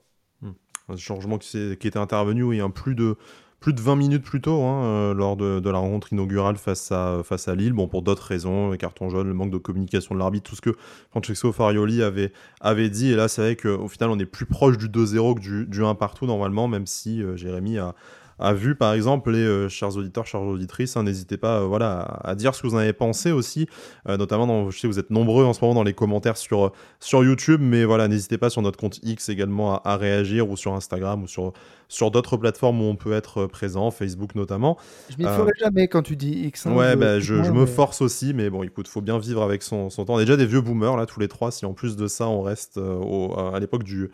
[0.92, 3.16] Un changement qui, était intervenu il y a plus de,
[3.62, 7.24] plus de 20 minutes plus tôt, hein, euh, lors de, la rencontre inaugurale face à,
[7.56, 7.74] Lille.
[7.74, 10.62] Bon, pour d'autres raisons, les cartons jaunes, le manque de communication de l'arbitre, tout ce
[10.62, 10.76] que
[11.12, 13.12] Francesco Farioli avait, dit.
[13.12, 15.86] Et là, c'est vrai qu'au final, on est plus proche du 2-0 que du, du
[15.86, 17.94] 1 partout, normalement, même si euh, Jérémy a,
[18.42, 20.98] a vu par exemple les chers auditeurs, chères auditrices.
[20.98, 23.68] Hein, n'hésitez pas voilà, à, dire ce que vous en avez pensé aussi,
[24.08, 27.24] notamment dans, je sais vous êtes nombreux en ce moment dans les commentaires sur, sur
[27.24, 30.74] YouTube, mais voilà, n'hésitez pas sur notre compte X également à, à réagir ou sur
[30.74, 31.54] Instagram ou sur
[31.92, 34.78] sur d'autres plateformes où on peut être présent, Facebook notamment.
[35.10, 36.66] Je m'y ferai jamais quand tu dis X.
[36.66, 39.62] Hein, ouais, je, bah, je, me force aussi, mais bon, écoute, faut bien vivre avec
[39.62, 40.14] son, son, temps.
[40.14, 41.52] On est déjà des vieux boomers, là, tous les trois.
[41.52, 44.10] Si en plus de ça, on reste euh, à l'époque du,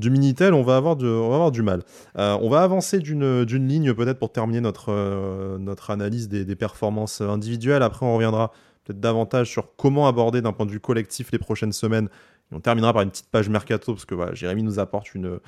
[0.00, 1.82] du Minitel, on va avoir du, on va avoir du mal.
[2.18, 6.56] Euh, on va avancer d'une ligne peut-être pour terminer notre, euh, notre analyse des, des,
[6.56, 7.82] performances individuelles.
[7.82, 8.52] Après, on reviendra
[8.84, 12.08] peut-être davantage sur comment aborder d'un point de vue collectif les prochaines semaines.
[12.50, 15.38] Et on terminera par une petite page mercato, parce que voilà, Jérémy nous apporte une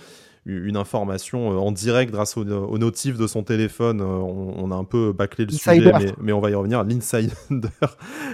[0.44, 2.44] une information euh, en direct grâce au,
[2.78, 4.00] notif de son téléphone.
[4.02, 6.82] On, a un peu bâclé le sujet, mais, on va y revenir.
[6.84, 7.32] L'insider,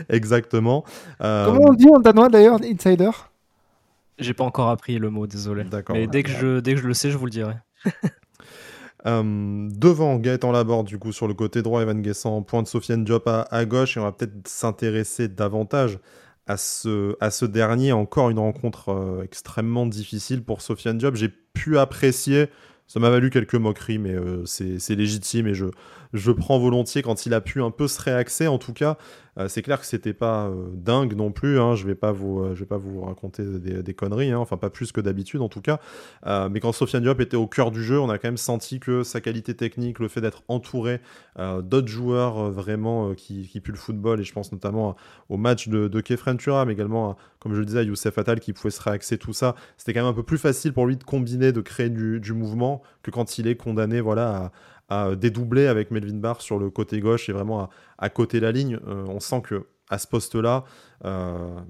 [0.09, 0.85] exactement.
[1.21, 3.11] Euh, Comment on dit en danois d'ailleurs, insider?
[4.19, 5.65] J'ai pas encore appris le mot, désolé.
[5.91, 7.55] Mais dès que, je, dès que je le sais, je vous le dirai.
[9.05, 13.27] devant Gaëtan Laborde, du coup, sur le côté droit, Evan Guessant, point de Sofiane Diop
[13.29, 15.99] à, à, gauche, et on va peut-être s'intéresser davantage
[16.47, 17.93] à ce, à ce dernier.
[17.93, 21.15] Encore une rencontre euh, extrêmement difficile pour Sofiane Diop.
[21.15, 22.49] J'ai pu apprécier,
[22.87, 25.67] ça m'a valu quelques moqueries, mais euh, c'est légitime et je,
[26.13, 28.47] je prends volontiers quand il a pu un peu se réaxer.
[28.49, 28.97] En tout cas,
[29.39, 31.61] euh, c'est clair que c'était pas euh, dingue non plus.
[31.61, 31.75] Hein.
[31.75, 34.39] je vais pas vous, euh, je vais pas vous raconter des, conneries, hein.
[34.39, 35.81] enfin pas plus que d'habitude en tout cas.
[36.51, 39.03] mais quand Sofiane Diop était au cœur du jeu, on a quand même senti que
[39.03, 41.01] sa qualité technique, le fait d'être entouré
[41.63, 44.97] d'autres joueurs vraiment qui, qui puent le football, et je pense notamment
[45.29, 46.37] au match de, de Kefren
[46.67, 49.55] mais également, comme je le disais, à Youssef Attal qui pouvait se réaxer tout ça.
[49.77, 52.33] C'était quand même un peu plus facile pour lui de combiner, de créer du, du
[52.33, 54.53] mouvement que quand il est condamné, voilà, à
[54.89, 57.69] à dédoubler avec Melvin Barr sur le côté gauche et vraiment
[57.99, 58.79] à, côté la ligne.
[58.87, 60.65] Euh, on sent que à ce poste-là,
[61.05, 61.61] euh,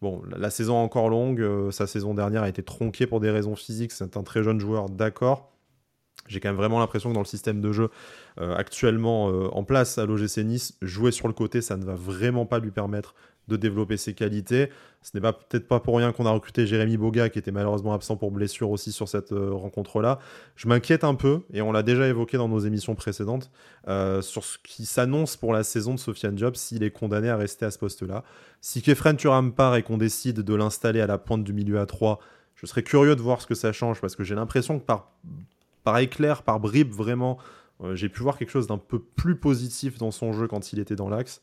[0.00, 3.56] bon, la, saison encore longue, euh, sa saison dernière a été tronquée pour des raisons
[3.56, 3.92] physiques.
[3.92, 5.52] C'est un très jeune joueur, d'accord.
[6.26, 7.90] J'ai quand même vraiment l'impression que dans le système de jeu
[8.38, 12.60] actuellement en place à l'OGC Nice, jouer sur le côté, ça ne va vraiment pas
[12.60, 13.14] lui permettre
[13.48, 14.70] de développer ses qualités.
[15.02, 17.92] Ce n'est pas peut-être pas pour rien qu'on a recruté Jérémy Boga, qui était malheureusement
[17.92, 20.18] absent pour blessure aussi sur cette euh, rencontre-là.
[20.56, 23.50] Je m'inquiète un peu, et on l'a déjà évoqué dans nos émissions précédentes,
[23.86, 27.36] euh, sur ce qui s'annonce pour la saison de Sofiane Job s'il est condamné à
[27.36, 28.24] rester à ce poste-là.
[28.62, 31.86] Si Kefren Turam part et qu'on décide de l'installer à la pointe du milieu à
[31.86, 32.18] 3,
[32.54, 35.98] je serais curieux de voir ce que ça change, parce que j'ai l'impression que par,
[35.98, 37.36] éclair, par bribe, vraiment,
[37.82, 40.78] euh, j'ai pu voir quelque chose d'un peu plus positif dans son jeu quand il
[40.78, 41.42] était dans l'axe.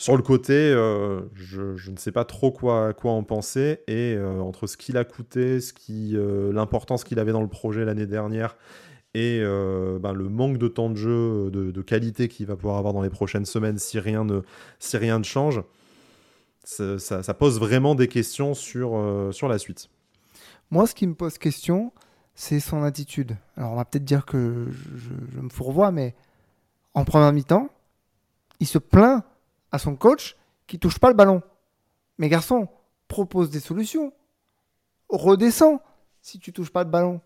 [0.00, 3.80] Sur le côté, euh, je, ne sais pas trop quoi, quoi en penser.
[3.86, 7.48] Et euh, entre ce qu'il a coûté, ce qui, euh, l'importance qu'il avait dans le
[7.48, 8.56] projet l'année dernière
[9.12, 13.02] et ben, le manque de temps de jeu, de, qualité qu'il va pouvoir avoir dans
[13.02, 14.40] les prochaines semaines si rien ne,
[14.78, 15.62] si rien ne change,
[16.64, 19.90] ça, pose vraiment des questions sur, sur la suite.
[20.70, 21.92] Moi, ce qui me pose question,
[22.34, 23.36] c'est son attitude.
[23.58, 26.14] Alors, on va peut-être dire que je, je me fourvoie, mais
[26.94, 27.68] en première mi-temps,
[28.60, 29.24] il se plaint
[29.72, 31.42] à son coach qui touche pas le ballon.
[32.18, 32.68] Mais garçon,
[33.08, 34.12] propose des solutions.
[35.08, 35.80] Redescends
[36.22, 37.20] si tu touches pas le ballon.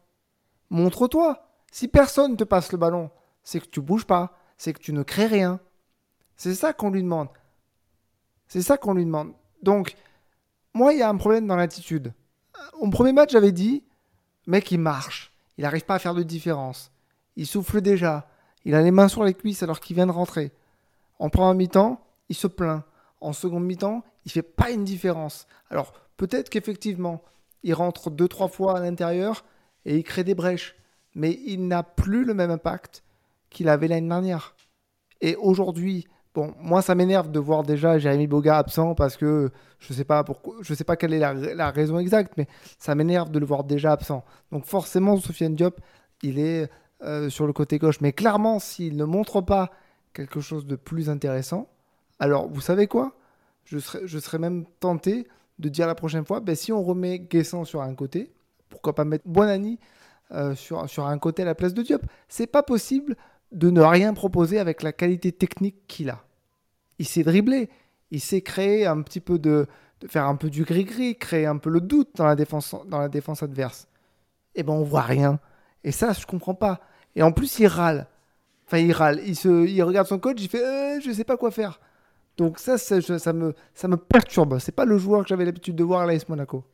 [0.70, 1.46] Montre-toi.
[1.70, 3.10] Si personne te passe le ballon,
[3.42, 5.60] c'est que tu bouges pas, c'est que tu ne crées rien.
[6.36, 7.28] C'est ça qu'on lui demande.
[8.48, 9.32] C'est ça qu'on lui demande.
[9.62, 9.96] Donc,
[10.72, 12.12] moi, il y a un problème dans l'attitude.
[12.74, 13.82] Au premier match, j'avais dit,
[14.46, 15.32] mec, il marche.
[15.58, 16.92] Il n'arrive pas à faire de différence.
[17.36, 18.28] Il souffle déjà.
[18.64, 20.52] Il a les mains sur les cuisses alors qu'il vient de rentrer.
[21.18, 22.82] En première mi-temps, il se plaint.
[23.20, 25.46] En seconde mi-temps, il fait pas une différence.
[25.70, 27.22] Alors peut-être qu'effectivement,
[27.62, 29.44] il rentre deux trois fois à l'intérieur
[29.84, 30.76] et il crée des brèches,
[31.14, 33.02] mais il n'a plus le même impact
[33.50, 34.54] qu'il avait l'année dernière.
[35.20, 39.92] Et aujourd'hui, bon, moi ça m'énerve de voir déjà Jérémy Boga absent parce que je
[39.92, 40.24] sais pas
[40.62, 42.46] sais pas quelle est la, raison exacte, mais
[42.78, 44.24] ça m'énerve de le voir déjà absent.
[44.52, 45.80] Donc forcément, Sofiane Diop,
[46.22, 46.70] il est
[47.02, 49.70] euh, sur le côté gauche, mais clairement, s'il ne montre pas
[50.12, 51.68] quelque chose de plus intéressant,
[52.18, 53.16] alors, vous savez quoi?
[53.64, 55.26] Je serais, je serais même tenté
[55.58, 58.32] de dire la prochaine fois, ben, si on remet Guessant sur un côté,
[58.68, 59.78] pourquoi pas mettre Bonani
[60.32, 62.02] euh, sur, sur un côté à la place de Diop?
[62.28, 63.16] C'est pas possible
[63.52, 66.24] de ne rien proposer avec la qualité technique qu'il a.
[66.98, 67.70] Il sait dribbler,
[68.10, 69.66] il sait créer un petit peu de,
[70.00, 72.98] de faire un peu du gris-gris, créer un peu le doute dans la défense, dans
[72.98, 73.88] la défense adverse.
[74.54, 75.40] Et eh ben on voit rien.
[75.82, 76.80] Et ça, je comprends pas.
[77.16, 78.06] Et en plus, il râle.
[78.66, 79.20] Enfin, il râle.
[79.26, 81.80] Il, se, il regarde son coach, il fait euh, Je sais pas quoi faire.
[82.36, 84.58] Donc ça, ça, me, ça me perturbe.
[84.58, 86.64] C'est pas le joueur que j'avais l'habitude de voir à l'AS Monaco.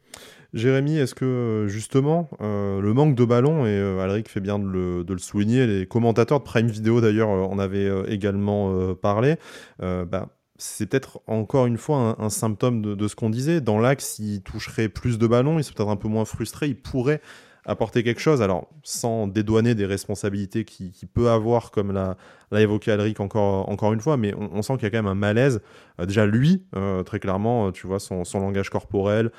[0.52, 4.58] Jérémy, est-ce que euh, justement euh, le manque de ballon, et euh, Alric fait bien
[4.58, 9.36] de le, souligner, les commentateurs de Prime Video d'ailleurs en avaient également parlé,
[9.80, 13.60] bah, c'est peut-être encore une fois un, symptôme de, ce qu'on disait.
[13.60, 16.76] Dans l'axe, il toucherait plus de ballons, il serait peut-être un peu moins frustré, il
[16.76, 17.20] pourrait
[17.64, 18.42] apporter quelque chose.
[18.42, 22.16] Alors, sans dédouaner des responsabilités qu'il qui peut avoir, comme l'a,
[22.52, 25.14] évoqué Alric encore, encore une fois, mais on, sent qu'il y a quand même un
[25.14, 25.60] malaise.
[26.00, 29.30] Euh, déjà, lui, euh, très clairement, euh, tu vois son, son langage corporel,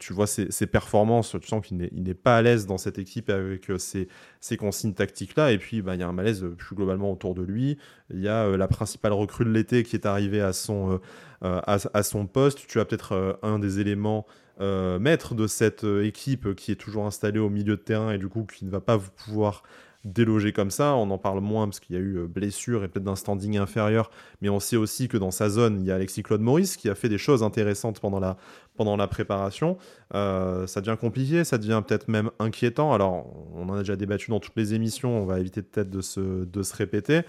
[0.00, 3.30] tu vois ses, ses, performances, tu sens qu'il n'est, pas à l'aise dans cette équipe
[3.30, 5.52] avec ces consignes tactiques-là.
[5.52, 7.78] Et puis, bah, il y a un malaise plus globalement autour de lui.
[8.10, 10.98] Il y a la principale recrue de l'été qui est arrivée à son,
[11.42, 12.66] à, son poste.
[12.66, 14.26] Tu as peut-être un des éléments
[14.60, 18.18] euh, maître de cette euh, équipe qui est toujours installée au milieu de terrain et
[18.18, 19.62] du coup qui ne va pas vous pouvoir
[20.04, 20.94] déloger comme ça.
[20.94, 23.56] On en parle moins parce qu'il y a eu euh, blessure et peut-être d'un standing
[23.56, 26.76] inférieur, mais on sait aussi que dans sa zone, il y a Alexis Claude Maurice
[26.76, 28.36] qui a fait des choses intéressantes pendant la,
[28.76, 29.76] pendant la préparation.
[30.12, 32.92] ça devient compliqué, ça devient peut-être même inquiétant.
[32.92, 36.00] Alors, on en a déjà débattu dans toutes les émissions, on va éviter peut-être de
[36.00, 37.22] se, de se répéter,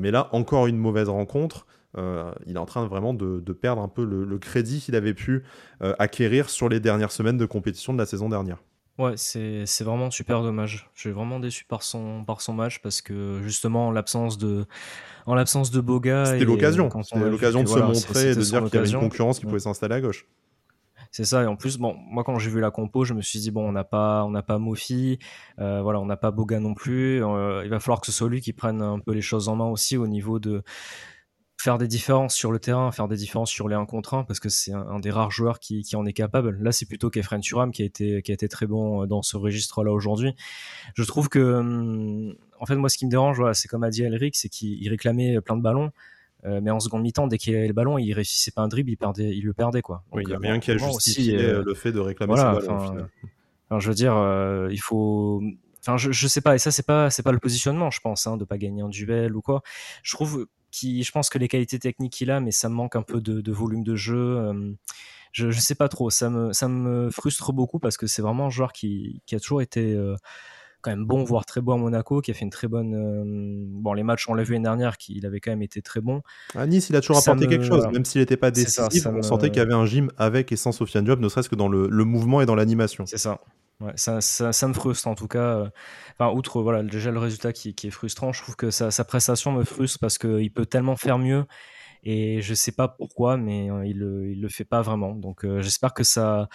[0.00, 1.66] mais là, encore une mauvaise rencontre.
[1.96, 5.44] Euh, il est en train vraiment de, perdre un peu le, crédit qu'il avait pu
[5.82, 8.58] euh, acquérir sur les dernières semaines de compétition de la saison dernière.
[8.98, 10.90] Ouais, c'est vraiment super dommage.
[10.94, 14.66] Je suis vraiment déçu par son, par son match parce que justement, en l'absence de,
[15.24, 16.24] en l'absence de Boga.
[16.24, 16.90] C'était l'occasion.
[17.02, 19.60] C'était l'occasion de se montrer et de dire qu'il y avait une concurrence qui pouvait
[19.60, 20.26] s'installer à gauche.
[21.12, 21.42] C'est ça.
[21.44, 23.66] Et en plus, bon, moi, quand j'ai vu la compo, je me suis dit, bon,
[23.66, 25.18] on n'a pas, on n'a pas Mofi,
[25.58, 27.18] euh, voilà, on n'a pas Boga non plus.
[27.18, 29.66] il va falloir que ce soit lui qui prenne un peu les choses en main
[29.66, 30.62] aussi au niveau de,
[31.58, 34.38] faire des différences sur le terrain, faire des différences sur les 1 contre 1, parce
[34.38, 36.56] que c'est un, des rares joueurs qui, qui en est capable.
[36.60, 39.22] Là, c'est plutôt Kefren Turam qui a été, qui a été très bon euh, dans
[39.22, 40.34] ce registre-là aujourd'hui.
[40.94, 43.90] Je trouve que, hum, en fait, moi, ce qui me dérange, voilà, c'est comme a
[43.90, 45.90] dit Elric, c'est qu'il réclamait plein de ballons.
[46.44, 48.90] Euh, mais en seconde mi-temps, dès qu'il avait le ballon, il réussissait pas un dribble,
[48.90, 49.82] il, perdait, il le perdait.
[49.82, 50.04] Quoi.
[50.12, 53.08] oui, il n'y a rien qui a justifié le fait de réclamer ce ballon.
[53.70, 55.42] Enfin, je veux dire, euh, il faut.
[55.80, 58.26] Enfin, je, je sais pas, et ça, c'est pas, c'est pas le positionnement, je pense,
[58.26, 59.62] hein, de pas gagner un duel ou quoi.
[60.02, 62.96] Je trouve qui, je pense que les qualités techniques qu'il a, mais ça me manque
[62.96, 64.38] un peu de, volume de jeu.
[64.38, 64.72] Euh,
[65.32, 66.10] je, ne sais pas trop.
[66.10, 69.40] Ça me, ça me frustre beaucoup parce que c'est vraiment un joueur qui, qui a
[69.40, 70.16] toujours été euh,
[70.80, 72.94] quand même bon, voire très bon à Monaco, qui a fait une très bonne.
[72.94, 73.22] Euh,
[73.66, 76.22] bon, les matchs, on l'a vu l'année dernière, qu'il avait quand même été très bon.
[76.54, 79.06] À Nice, il a toujours apporté quelque chose, même s'il n'était pas décisif.
[79.06, 81.56] on sentait qu'il y avait un gym avec et sans Sofiane Diop, ne serait-ce que
[81.56, 83.06] dans le, le mouvement et dans l'animation.
[83.06, 83.40] C'est ça.
[83.80, 85.58] Ouais, ça, ça, ça, me frustre en tout cas.
[85.58, 85.70] Euh,
[86.18, 89.04] enfin, outre voilà, déjà le résultat qui, qui, est frustrant, je trouve que sa, sa
[89.04, 91.46] prestation me frustre parce qu'il peut tellement faire mieux
[92.02, 95.14] et je sais pas pourquoi, mais euh, il, le, il le fait pas vraiment.
[95.14, 96.48] Donc euh, j'espère que ça,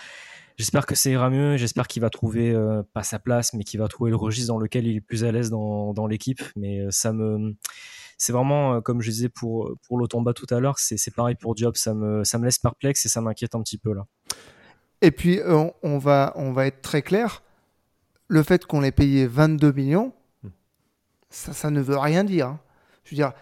[0.57, 1.55] j'espère que ça ira mieux.
[1.55, 2.53] J'espère qu'il va trouver
[2.93, 5.31] pas sa place, mais qu'il va trouver le registre dans lequel il est plus à
[5.31, 6.43] l'aise dans, dans l'équipe.
[6.57, 7.55] Mais ça me,
[8.17, 11.77] c'est vraiment comme je disais pour pour l'Otomba tout à l'heure, c'est pareil pour Diop.
[11.77, 14.05] Ça me, ça me laisse perplexe et ça m'inquiète un petit peu là.
[15.03, 17.43] Et puis, euh, on, va, on va être très clair.
[18.29, 20.13] Le fait qu'on ait payé 22 millions,
[21.29, 22.47] ça, ça ne veut rien dire.
[22.47, 22.59] Hein.
[23.03, 23.33] Je veux dire,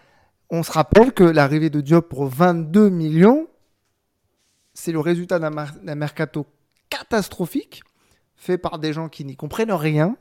[0.50, 3.46] on se rappelle que l'arrivée de Diop pour 22 millions,
[4.74, 6.46] c'est le résultat d'un mercato
[6.90, 7.84] catastrophique
[8.34, 10.16] fait par des gens qui n'y comprennent rien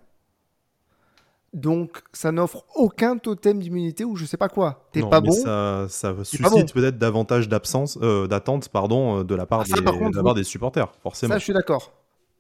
[1.54, 4.88] donc, ça n'offre aucun totem d'immunité ou je sais pas quoi.
[4.94, 5.32] T'es pas bon.
[5.32, 10.34] Ça, ça suscite peut-être davantage d'absence, euh, d'attente, pardon, euh, de la part, ah, des,
[10.34, 11.34] des supporters, forcément.
[11.34, 11.92] Ça, je suis d'accord.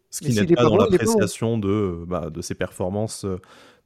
[0.09, 3.25] Ce qui n'est pas, dans l'appréciation de, bah, de ses performances.
[3.25, 3.37] Euh,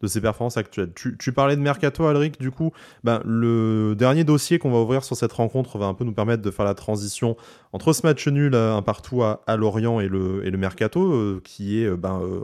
[0.02, 0.92] de ses performances actuelles.
[0.94, 2.74] Tu, parlais de Mercato, Alric, du coup,
[3.06, 6.44] ben, le dernier dossier qu'on va ouvrir sur cette rencontre va un peu nous permettre
[6.44, 7.38] de faire la transition
[7.72, 11.90] entre ce match nul un partout à, Lorient et le, et le Mercato, qui est
[11.92, 12.44] ben, euh,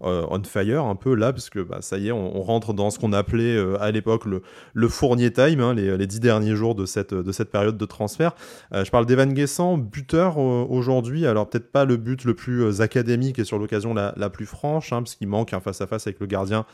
[0.00, 2.98] on fire un peu là, parce que bah, ça y est, on, rentre dans ce
[2.98, 7.14] qu'on appelait euh, à l'époque le, Fournier Time, hein, les, dix derniers jours de cette,
[7.14, 8.32] de cette période de transfert.
[8.72, 13.38] Euh, je parle d'Evan Guessant, buteur aujourd'hui, alors peut-être pas le but le plus académique
[13.38, 16.26] et sur l'occasion la, la, plus franche, hein, parce qu'il manque un face-à-face avec le
[16.26, 16.64] gardien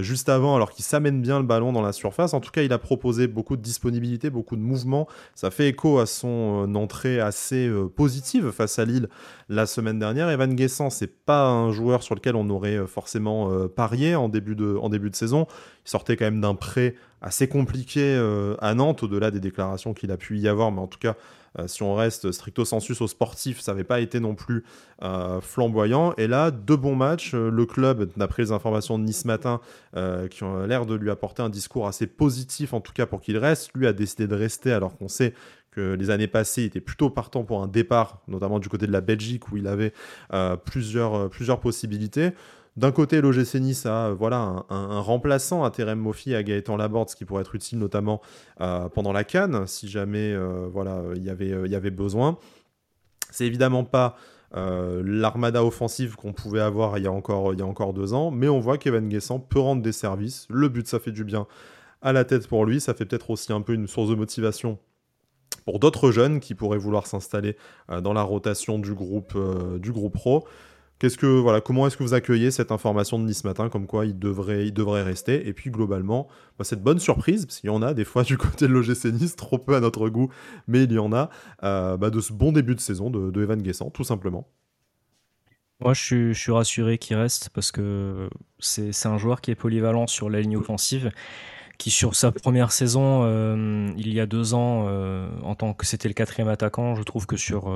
[0.00, 2.34] juste avant, alors qu'il s'amène bien le ballon dans la surface.
[2.34, 5.08] En tout cas, il a proposé beaucoup de disponibilité, beaucoup de mouvement.
[5.34, 9.08] Ça fait écho à son entrée assez positive face à Lille
[9.48, 10.28] la semaine dernière.
[10.28, 14.28] Evan Guessant, c'est pas un joueur sur lequel on aurait euh, forcément euh, parié en
[14.28, 15.46] début, de, en début de saison.
[15.86, 20.10] Il sortait quand même d'un prêt assez compliqué euh, à Nantes, au-delà des déclarations qu'il
[20.10, 21.16] a pu y avoir, mais en tout cas,
[21.66, 24.62] si on reste stricto sensus au sportif, ça n'avait pas été non plus
[25.40, 26.14] flamboyant.
[26.16, 27.34] Et là, deux bons matchs.
[27.34, 29.60] le club, d'après les informations de Nice Matin,
[30.30, 33.36] qui ont l'air de lui apporter un discours assez positif, en tout cas pour qu'il
[33.36, 35.34] reste, lui a décidé de rester alors qu'on sait
[35.70, 38.92] que les années passées, il était plutôt partant pour un départ, notamment du côté de
[38.92, 39.92] la Belgique, où il avait
[40.32, 42.30] euh, plusieurs, euh, plusieurs possibilités.
[42.76, 47.10] D'un côté, l'OGC Nice a euh, voilà, un, remplaçant à Terem Mofi à Gaëtan Laborde,
[47.10, 48.20] ce qui pourrait être utile notamment
[48.58, 50.36] pendant la Cannes, si jamais
[50.72, 52.38] voilà, il, y avait, il y avait besoin.
[53.30, 54.16] C'est évidemment pas
[54.52, 58.30] l'armada offensive qu'on pouvait avoir il y, a encore, il y a encore deux ans,
[58.30, 60.46] mais on voit qu'Evan Guessant peut rendre des services.
[60.50, 61.46] Le but, ça fait du bien
[62.02, 64.78] à la tête pour lui, ça fait peut-être aussi un peu une source de motivation
[65.64, 67.56] pour d'autres jeunes qui pourraient vouloir s'installer
[67.90, 70.46] euh, dans la rotation du groupe, euh, du groupe pro.
[70.98, 74.18] Que voilà, comment est-ce que vous accueillez cette information de Nice matin, comme quoi il
[74.18, 75.48] devrait, il devrait rester?
[75.48, 76.28] Et puis globalement,
[76.58, 79.06] bah, cette bonne surprise, parce qu'il y en a des fois du côté de l'OGC
[79.06, 80.30] Nice, trop peu à notre goût,
[80.66, 81.30] mais il y en a,
[81.62, 84.46] euh, bah, de ce bon début de saison de, de Evan Guessant, tout simplement.
[85.80, 88.28] Moi, je suis, je suis rassuré qu'il reste parce que
[88.58, 91.10] c'est un joueur qui est polyvalent sur la ligne offensive,
[91.80, 95.86] qui sur sa première saison, euh, il y a deux ans, euh, en tant que
[95.86, 97.68] c'était le quatrième attaquant, je trouve que sur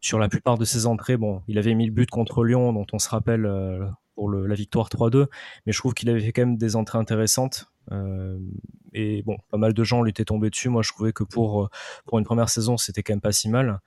[0.00, 2.86] sur la plupart de ses entrées, bon, il avait mis le but contre Lyon, dont
[2.92, 5.26] on se rappelle euh, pour la victoire 3-2,
[5.66, 7.66] mais je trouve qu'il avait fait quand même des entrées intéressantes.
[7.92, 8.38] Euh,
[8.92, 10.68] et bon, pas mal de gens lui étaient tombés dessus.
[10.68, 11.68] Moi, je trouvais que pour, euh,
[12.06, 13.80] pour une première saison, c'était quand même pas si mal.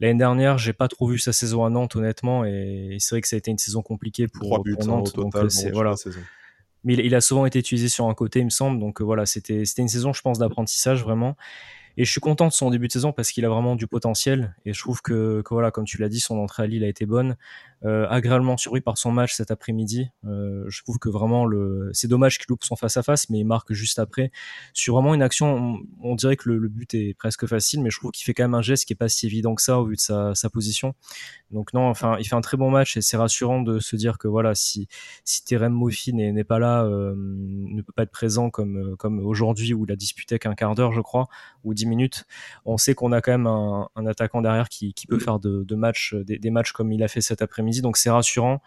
[0.00, 3.26] L'année dernière, j'ai pas trop vu sa saison à Nantes, honnêtement, et, c'est vrai que
[3.26, 5.12] ça a été une saison compliquée pour, buts, pour hein, Nantes.
[5.12, 5.94] Total, voilà.
[6.84, 8.78] Mais il, a souvent été utilisé sur un côté, il me semble.
[8.78, 11.36] Donc voilà, c'était une saison, je pense, d'apprentissage vraiment.
[12.00, 14.54] Et je suis content de son début de saison parce qu'il a vraiment du potentiel.
[14.64, 17.06] Et je trouve que, voilà, comme tu l'as dit, son entrée à Lille a été
[17.06, 17.36] bonne.
[17.84, 20.08] Euh, agréablement surpris par son match cet après-midi.
[20.24, 21.48] Euh, je trouve que vraiment,
[21.92, 24.30] c'est dommage qu'il loupe son face-à-face, mais il marque juste après.
[24.74, 28.12] Sur vraiment une action, on, dirait que le, but est presque facile, mais je trouve
[28.12, 29.96] qu'il fait quand même un geste qui est pas si évident que ça au vu
[29.96, 30.94] de sa, position.
[31.50, 34.18] Donc non, enfin, il fait un très bon match et c'est rassurant de se dire
[34.18, 34.88] que voilà, si,
[35.24, 39.74] si Terem Moffi n'est pas là, euh, ne peut pas être présent comme, comme aujourd'hui
[39.74, 41.28] où il a disputé qu'un quart d'heure, je crois,
[41.64, 42.24] ou dix minutes,
[42.64, 45.64] on sait qu'on a quand même un, un attaquant derrière qui, qui peut faire de,
[45.64, 48.60] de matchs, des, des matchs comme il a fait cet après-midi donc c'est rassurant.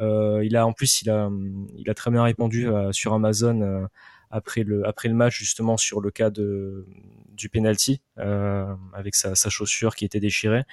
[0.00, 1.28] Euh, il a en plus, il a,
[1.76, 3.86] il a très bien répondu euh, sur Amazon euh,
[4.30, 6.86] après le après le match justement sur le cas de
[7.32, 10.64] du penalty avec sa, chaussure qui était déchirée.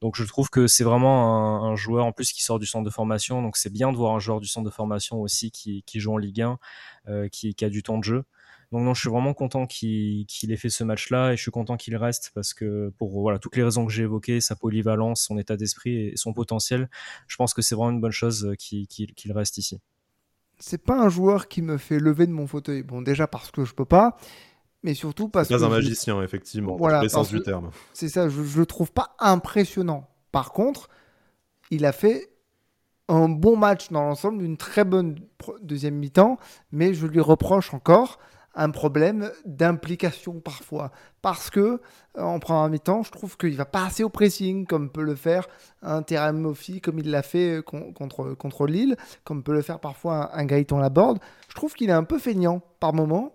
[0.00, 2.90] Donc je trouve que c'est vraiment un, joueur en plus qui sort du centre de
[2.90, 3.42] formation.
[3.42, 6.16] Donc c'est bien de voir un joueur du centre de formation aussi qui, joue en
[6.16, 8.24] Ligue 1, qui, qui, a du temps de jeu.
[8.72, 11.76] Donc non, je suis vraiment content qu'il ait fait ce match-là et je suis content
[11.76, 15.36] qu'il reste parce que pour voilà toutes les raisons que j'ai évoquées, sa polyvalence, son
[15.36, 16.88] état d'esprit et son potentiel,
[17.26, 19.78] je pense que c'est vraiment une bonne chose euh, qu'il reste ici.
[20.58, 22.82] C'est pas un joueur qui me fait lever de mon fauteuil.
[22.82, 24.16] Bon, déjà parce que je peux pas,
[24.82, 25.54] mais surtout parce que.
[25.54, 27.70] Pas un magicien, effectivement, voilà, l'essence du terme.
[27.92, 30.08] C'est ça, je, je le trouve pas impressionnant.
[30.30, 30.88] Par contre,
[31.70, 32.30] il a fait
[33.08, 35.16] un bon match dans l'ensemble, une très bonne
[35.60, 36.38] deuxième mi-temps,
[36.70, 38.18] mais je lui reproche encore
[38.54, 40.90] un problème d'implication parfois.
[41.22, 41.60] Parce que
[42.18, 45.14] euh, en première mi-temps, je trouve qu'il va pas assez au pressing, comme peut le
[45.14, 45.48] faire
[45.82, 49.80] un Terem Moffi, comme il l'a fait euh, contre, contre Lille, comme peut le faire
[49.80, 51.18] parfois un, Gaëtan Laborde.
[51.48, 53.34] Je trouve qu'il est un peu feignant par moment.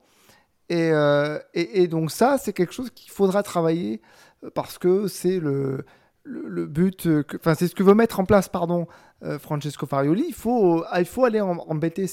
[0.70, 4.01] Et, euh, et, donc ça, c'est quelque chose qu'il faudra travailler
[4.53, 5.86] parce que c'est le,
[6.26, 8.86] le, but, enfin c'est ce que veut mettre en place, pardon,
[9.39, 10.26] Francesco Farioli.
[10.28, 12.07] Il faut, il faut aller embêter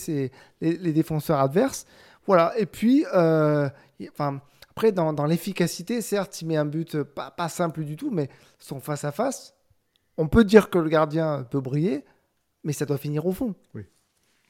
[0.60, 1.84] les, défenseurs adverses.
[2.26, 3.68] Voilà, et puis, euh,
[4.12, 8.28] enfin, après, dans, l'efficacité, certes, il met un but pas, pas simple du tout, mais
[8.58, 9.54] son face-à-face,
[10.16, 12.04] on peut dire que le gardien peut briller,
[12.64, 13.54] mais ça doit finir au fond.
[13.74, 13.82] Oui.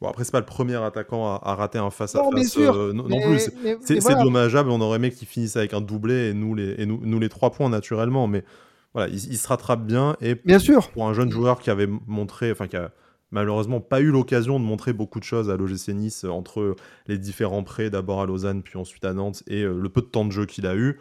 [0.01, 3.51] Bon, après, c'est pas le premier attaquant à, rater un face-à-face euh, non, plus.
[3.83, 7.01] C'est dommageable, on aurait aimé qu'il finisse avec un doublé et nous les, et nous,
[7.03, 8.45] nous les trois points naturellement, mais
[8.93, 10.16] voilà, il, il, se rattrape bien.
[10.20, 10.91] Et bien sûr.
[10.91, 12.91] pour un jeune joueur qui avait montré, enfin, qui a
[13.31, 17.18] malheureusement pas eu l'occasion de montrer beaucoup de choses à l'OGC Nice euh, entre les
[17.18, 20.25] différents prêts, d'abord à Lausanne puis ensuite à Nantes, et euh, le peu de temps
[20.25, 20.99] de jeu qu'il a eu.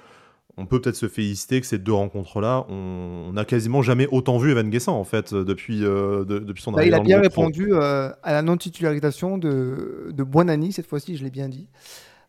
[0.55, 4.51] On peut peut-être se féliciter que ces deux rencontres-là, on n'a quasiment jamais autant vu
[4.51, 6.95] Evan Guessant en fait euh, depuis, depuis son bah, arrivée.
[6.95, 11.49] il a bien répondu à la non-titularisation de, de Buonani, cette fois-ci, je l'ai bien
[11.49, 11.67] dit.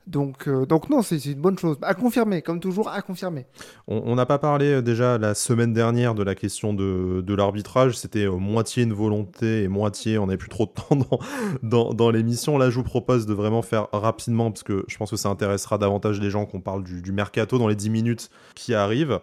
[0.07, 1.79] Donc, euh, donc non, c'est une bonne chose.
[1.81, 3.47] À confirmer, comme toujours, à confirmer.
[3.87, 7.97] On n'a pas parlé euh, déjà la semaine dernière de la question de, de l'arbitrage.
[7.97, 11.19] C'était euh, moitié une volonté et moitié, on n'avait plus trop de temps dans,
[11.63, 12.59] dans, dans l'émission.
[12.59, 15.79] Là, je vous propose de vraiment faire rapidement, parce que je pense que ça intéressera
[15.79, 19.21] davantage les gens qu'on parle du, du, mercato dans les 10 minutes qui arrivent.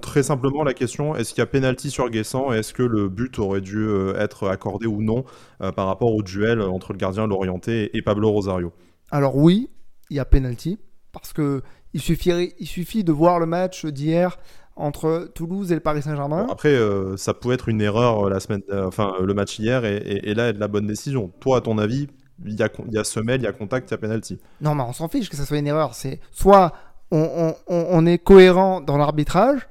[0.00, 3.08] Très simplement, la question, est-ce qu'il y a pénalty sur Guessant et est-ce que le
[3.08, 5.24] but aurait dû être accordé ou non
[5.58, 8.72] par rapport au duel entre le gardien Lorienté et Pablo Rosario?
[9.10, 9.70] Alors oui,
[10.10, 10.78] il y a penalty
[11.12, 14.36] parce que il suffirait, il suffit de voir le match d'hier
[14.76, 16.48] entre Toulouse et le Paris Saint-Germain.
[16.50, 19.84] après, euh, ça pouvait être une erreur euh, la semaine, euh, enfin le match hier
[19.84, 21.30] et, et, là, de la bonne décision.
[21.40, 22.08] Toi, à ton avis,
[22.44, 24.40] il y a, il y a semelle, il y a contact, il y a penalty.
[24.60, 25.94] Non, mais on s'en fiche que ça soit une erreur.
[25.94, 26.72] C'est soit
[27.12, 29.68] on, on, on est cohérent dans l'arbitrage,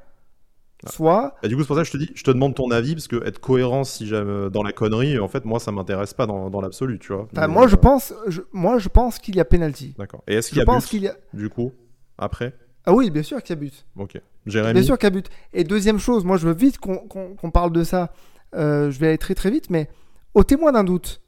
[0.89, 1.35] Soit.
[1.43, 3.07] du coup, c'est pour ça que je te dis, je te demande ton avis, parce
[3.07, 6.49] que être cohérent si j'aime dans la connerie, en fait, moi, ça m'intéresse pas dans,
[6.49, 7.27] dans l'absolu, tu vois.
[7.47, 8.13] moi, je euh, pense,
[8.51, 9.95] moi, je pense qu'il y a penalty.
[9.97, 10.23] D'accord.
[10.27, 11.15] Et est-ce qu'il y a pense but, y a...
[11.33, 11.71] du coup,
[12.17, 12.53] après?
[12.85, 13.85] Ah oui, bien sûr qu'il y a but.
[13.97, 14.19] Ok.
[14.45, 14.73] Jérémy?
[14.73, 15.29] Bien sûr qu'il y a but.
[15.53, 18.11] Et deuxième chose, moi, je veux vite qu'on parle de ça.
[18.55, 19.89] Euh, je vais aller très très vite, mais
[20.33, 21.21] au témoin d'un doute,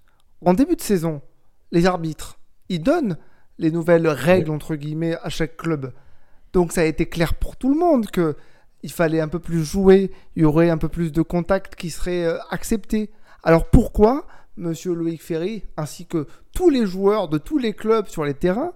[0.46, 1.22] en début de saison,
[1.72, 2.40] les arbitres,
[2.70, 3.18] ils donnent
[3.58, 5.94] les nouvelles règles, entre guillemets, à chaque club.
[6.54, 8.36] Donc ça a été clair pour tout le monde que
[8.86, 11.90] il fallait un peu plus jouer, il y aurait un peu plus de contact qui
[11.90, 13.10] serait euh, accepté.
[13.42, 14.28] Alors pourquoi
[14.58, 18.74] Monsieur Loïc Ferry, ainsi que tous les joueurs de tous les clubs sur les terrains,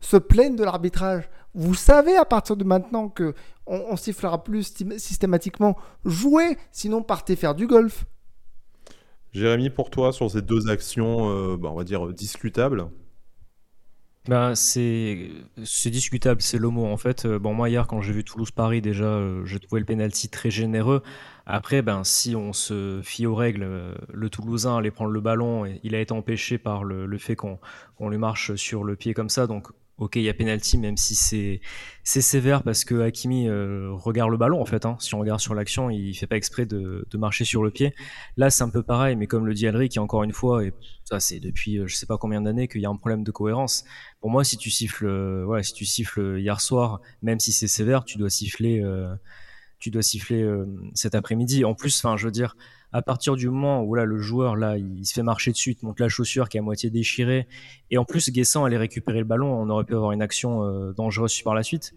[0.00, 1.30] se plaignent de l'arbitrage?
[1.54, 3.32] Vous savez à partir de maintenant que
[3.68, 8.06] on, sifflera plus systématiquement jouer, sinon partez faire du golf?
[9.30, 12.88] Jérémy, pour toi, sur ces deux actions, euh, bah, on va dire discutables,
[14.26, 15.28] bah, c'est
[15.90, 17.26] discutable, c'est le mot en fait.
[17.26, 20.50] Euh, bon moi hier quand j'ai vu Toulouse-Paris déjà, euh, j'ai trouvé le penalty très
[20.50, 21.02] généreux.
[21.44, 25.66] Après ben si on se fie aux règles, euh, le Toulousain allait prendre le ballon
[25.66, 27.58] et il a été empêché par le, fait qu'on
[27.96, 29.68] qu'on lui marche sur le pied comme ça donc
[29.98, 31.60] ok, il y a penalty, même si c'est
[32.02, 34.84] c'est sévère parce que Hakimi euh, regarde le ballon en fait.
[34.86, 34.96] Hein.
[35.00, 37.94] Si on regarde sur l'action, il fait pas exprès de, de marcher sur le pied.
[38.36, 40.72] Là, c'est un peu pareil, mais comme le dit Alric, encore une fois, et
[41.04, 43.30] ça c'est depuis euh, je sais pas combien d'années qu'il y a un problème de
[43.30, 43.84] cohérence.
[44.20, 47.68] Pour moi, si tu siffles, euh, voilà, si tu siffles hier soir, même si c'est
[47.68, 48.82] sévère, tu dois siffler,
[49.78, 50.46] tu dois siffler
[50.94, 51.64] cet après-midi.
[51.64, 52.56] En plus, enfin, je veux dire
[52.94, 55.84] à partir du moment où là le joueur là il se fait marcher dessus, te
[55.84, 57.48] monte la chaussure qui est à moitié déchirée,
[57.90, 60.92] et en plus Guessant allait récupérer le ballon, on aurait pu avoir une action euh,
[60.92, 61.92] dangereuse par la suite.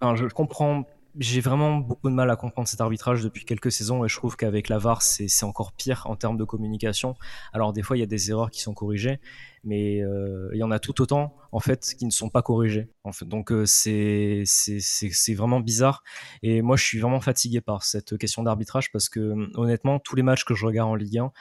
[0.00, 0.84] Enfin, je comprends
[1.18, 4.36] j'ai vraiment beaucoup de mal à comprendre cet arbitrage depuis quelques saisons et je trouve
[4.36, 7.16] qu'avec la VAR, c'est encore pire en termes de communication.
[7.52, 9.20] Alors des fois, il y a des erreurs qui sont corrigées,
[9.64, 12.88] mais euh, il y en a tout autant en fait qui ne sont pas corrigées.
[13.22, 16.02] Donc euh, c'est c'est vraiment bizarre
[16.42, 20.22] et moi je suis vraiment fatigué par cette question d'arbitrage parce que honnêtement, tous les
[20.22, 21.32] matchs que je regarde en Ligue 1,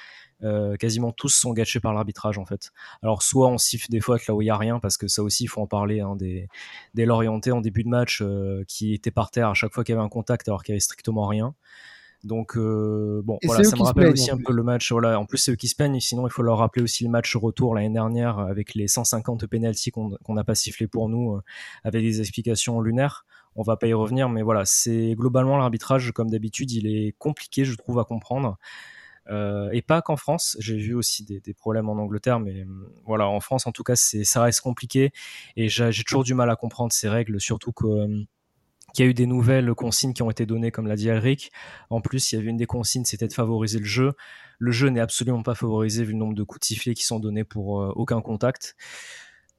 [0.44, 2.72] euh, quasiment tous sont gâchés par l'arbitrage en fait.
[3.04, 5.22] Alors soit on siffle des fautes là où il y a rien parce que ça
[5.22, 6.48] aussi il faut en parler hein, des
[6.94, 9.94] des Lorientais en début de match euh, qui étaient par terre à chaque fois qu'il
[9.94, 11.54] y avait un contact alors qu'il y avait strictement rien.
[12.24, 14.92] Donc euh, bon, voilà, ça me rappelle aussi un peu le match.
[14.92, 16.00] Voilà, en plus c'est eux qui se peignent.
[16.00, 19.90] Sinon, il faut leur rappeler aussi le match retour l'année dernière avec les 150 pénalties
[19.90, 21.40] qu'on n'a pas sifflé pour nous,
[21.84, 23.26] avec des explications lunaires.
[23.56, 27.66] On va pas y revenir, mais voilà, c'est globalement l'arbitrage comme d'habitude, il est compliqué,
[27.66, 28.58] je trouve, à comprendre.
[29.30, 30.58] Euh, et pas qu'en France.
[30.60, 33.96] J'ai vu aussi des, problèmes en Angleterre, mais hum, voilà, en France, en tout cas,
[33.96, 35.12] ça reste compliqué.
[35.56, 38.26] Et j'ai toujours du mal à comprendre ces règles, surtout hum,
[38.94, 41.52] qu'il y a eu des nouvelles consignes qui ont été données, comme l'a dit Alric.
[41.90, 44.14] En plus, il y avait une des consignes, c'était de favoriser le jeu.
[44.60, 47.20] Le jeu n'est absolument pas favorisé vu le nombre de coups de sifflet qui sont
[47.20, 48.76] donnés pour euh, aucun contact.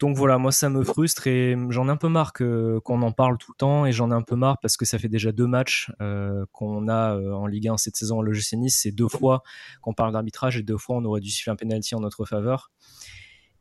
[0.02, 3.38] Donc voilà, moi ça me frustre et j'en ai un peu marre qu'on en parle
[3.38, 5.46] tout le temps et j'en ai un peu marre parce que ça fait déjà deux
[5.46, 8.80] matchs euh, qu'on a euh, en Ligue 1 cette saison le GC Nice.
[8.82, 9.44] C'est deux fois
[9.80, 12.72] qu'on parle d'arbitrage et deux fois on aurait dû siffler un penalty en notre faveur.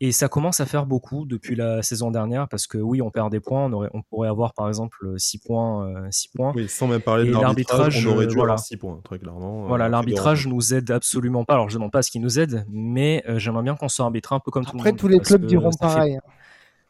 [0.04, 3.32] Et ça commence à faire beaucoup depuis la saison dernière parce que oui, on perd
[3.32, 3.66] des points.
[3.66, 6.54] On, aurait, on pourrait avoir par exemple 6 points, 6 euh, points.
[6.56, 9.68] Oui, sans même parler de l'arbitrage, on aurait dû avoir 6 points, très clairement.
[9.68, 11.54] Voilà, l'arbitrage nous aide absolument pas.
[11.54, 14.36] Alors je ne demande pas ce qui nous aide, mais j'aimerais bien qu'on soit arbitré
[14.36, 14.88] un peu comme tout le monde.
[14.88, 16.16] Après, tous les clubs diront pareil.
[16.16, 16.22] Hein.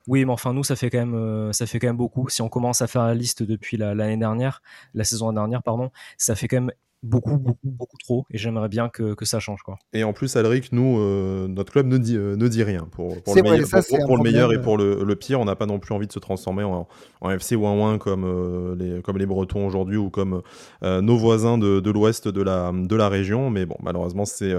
[0.07, 2.27] Oui, mais enfin nous ça fait quand même euh, ça fait quand même beaucoup.
[2.29, 4.61] Si on commence à faire la liste depuis l'année dernière,
[4.93, 6.71] la saison dernière pardon, ça fait quand même
[7.03, 8.25] beaucoup, beaucoup, beaucoup trop.
[8.31, 9.61] Et j'aimerais bien que, que, ça change.
[9.63, 9.77] Quoi.
[9.93, 12.87] Et en plus, Alric, nous, euh, notre club ne dit, euh, ne dit rien.
[12.91, 13.67] Pour, pour le, meilleur,
[14.05, 16.11] pour, le meilleur et pour le, le pire, on n'a pas non plus envie de
[16.11, 16.87] se transformer en,
[17.21, 20.41] en FC ou en 1 comme, euh, les, comme les Bretons aujourd'hui ou comme
[20.81, 23.49] nos voisins de, de l'ouest de la, de la région.
[23.49, 24.53] Mais bon, malheureusement, c'est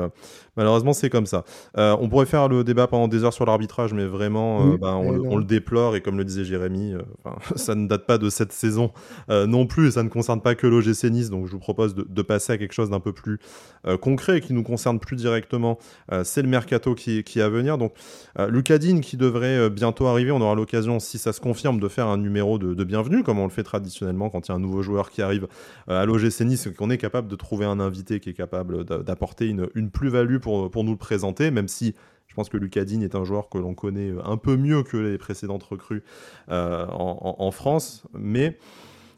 [0.57, 1.45] malheureusement c'est comme ça.
[1.77, 5.37] on pourrait faire le débat pendant des heures sur l'arbitrage, mais vraiment, ben, on, on,
[5.37, 5.97] le déplore.
[5.97, 6.95] Et comme le disait Jérémy,
[7.57, 8.93] ça ne date pas de cette saison
[9.29, 9.89] non plus.
[9.89, 11.31] Et ça ne concerne pas que l'OGC Nice.
[11.31, 13.39] Donc je vous propose de, de passer à quelque chose d'un peu plus
[13.87, 15.79] euh, concret et qui nous concerne plus directement,
[16.13, 17.79] euh, c'est le mercato qui, qui est à venir.
[17.79, 17.95] Donc,
[18.39, 22.07] euh, Lucadine qui devrait bientôt arriver, on aura l'occasion, si ça se confirme, de faire
[22.07, 24.83] un numéro de, bienvenue, comme on le fait traditionnellement quand il y a un nouveau
[24.83, 25.49] joueur qui arrive
[25.89, 29.69] à l'OGC Nice, qu'on est capable de trouver un invité qui est capable d'apporter une,
[29.75, 31.95] une plus-value pour, pour nous le présenter, même si
[32.29, 35.19] je pense que Lucadine est un joueur que l'on connaît un peu mieux que les
[35.19, 36.03] précédentes recrues
[36.49, 38.59] en, en, France, mais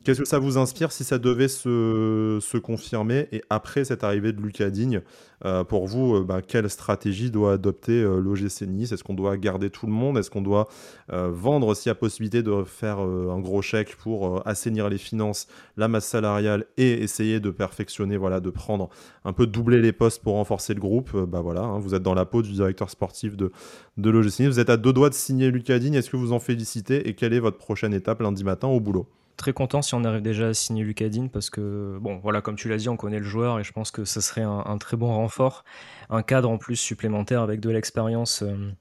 [0.04, 4.42] Qu'est-ce que ça vous inspire si ça devait se, confirmer Et après cette arrivée de
[4.42, 5.00] Lucas Digne,
[5.46, 8.22] euh, pour vous, euh, bah, quelle stratégie doit adopter euh,
[8.66, 8.92] Nice?
[8.92, 10.18] Est-ce qu'on doit garder tout le monde?
[10.18, 10.68] Est-ce qu'on doit
[11.08, 15.46] vendre s'il y a possibilité de faire un gros chèque pour assainir les finances,
[15.78, 18.90] la masse salariale et essayer de perfectionner, voilà, de prendre
[19.24, 21.16] un peu doubler les postes pour renforcer le groupe?
[21.16, 23.52] Bah voilà, hein, vous êtes dans la peau du directeur sportif de,
[23.96, 24.40] de Nice.
[24.42, 25.94] Vous êtes à deux doigts de signer Lucas Digne.
[25.94, 27.08] Est-ce que vous en félicitez?
[27.08, 29.08] Et quelle est votre prochaine étape lundi matin au boulot?
[29.36, 32.68] Très content si on arrive déjà à signer Lucadine parce que, bon, voilà, comme tu
[32.68, 35.12] l'as dit, on connaît le joueur et je pense que ce serait un, très bon
[35.12, 35.64] renfort.
[36.10, 38.72] Un cadre en plus supplémentaire avec de l'expérience euh,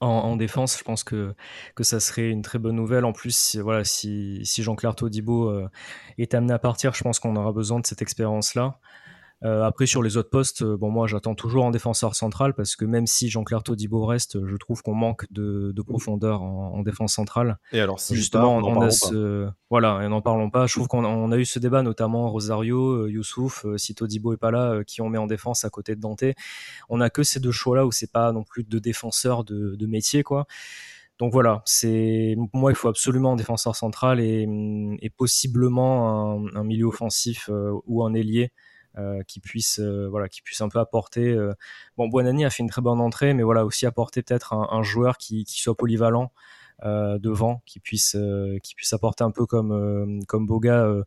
[0.00, 1.34] en, défense, je pense que,
[1.74, 3.04] que ça serait une très bonne nouvelle.
[3.04, 5.68] En plus, si, voilà, si, si Jean-Claire Todibo euh,
[6.18, 8.78] est amené à partir, je pense qu'on aura besoin de cette expérience-là.
[9.44, 12.76] Euh, après, sur les autres postes, euh, bon, moi, j'attends toujours en défenseur central parce
[12.76, 17.58] que même si Jean-Claire Todibo reste, je trouve qu'on manque de, profondeur en, défense centrale.
[17.72, 20.66] Et alors, si justement, on, a ce, voilà, et n'en parlons pas.
[20.66, 24.82] Je trouve qu'on a eu ce débat, notamment Rosario, Youssouf, si Todibo est pas là,
[24.84, 26.24] qui on met en défense à côté de Dante.
[26.88, 29.86] On a que ces deux choix-là où c'est pas non plus de défenseurs de, de
[29.86, 30.46] métier, quoi.
[31.18, 37.48] Donc voilà, c'est moi il faut absolument un défenseur central et, possiblement un, milieu offensif
[37.50, 38.73] euh, ou un ailier euh,
[39.26, 41.36] qui puisse euh, voilà qui puisse un peu apporter.
[41.96, 45.18] Bon, Buonani a fait une très bonne entrée, mais voilà aussi apporter peut-être un, joueur
[45.18, 46.32] qui, soit polyvalent
[46.82, 48.16] devant, qui puisse
[48.62, 51.04] qui puisse apporter un peu comme comme Boga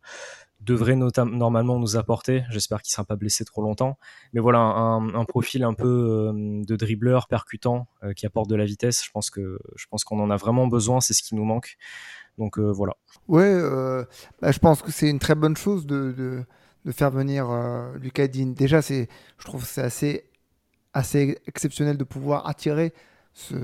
[0.60, 2.44] devrait normalement nous apporter.
[2.50, 3.98] J'espère qu'il ne sera pas blessé trop longtemps.
[4.32, 8.64] Mais voilà, un, profil un peu euh, de dribbleur percutant euh, qui apporte de la
[8.64, 9.04] vitesse.
[9.04, 11.00] Je pense que je pense qu'on en a vraiment besoin.
[11.00, 11.76] C'est ce qui nous manque.
[12.38, 12.94] Donc euh, voilà.
[13.28, 13.60] Ouais,
[14.40, 16.44] bah, je pense que c'est une très bonne chose de,
[16.92, 17.48] faire venir
[18.00, 18.48] Lucas Dean.
[18.48, 19.08] Déjà, c'est,
[19.38, 20.24] je trouve c'est assez,
[20.92, 22.92] assez exceptionnel de pouvoir attirer
[23.32, 23.54] ce,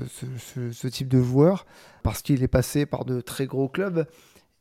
[0.71, 1.65] ce, type de joueur
[2.03, 4.07] parce qu'il est passé par de très gros clubs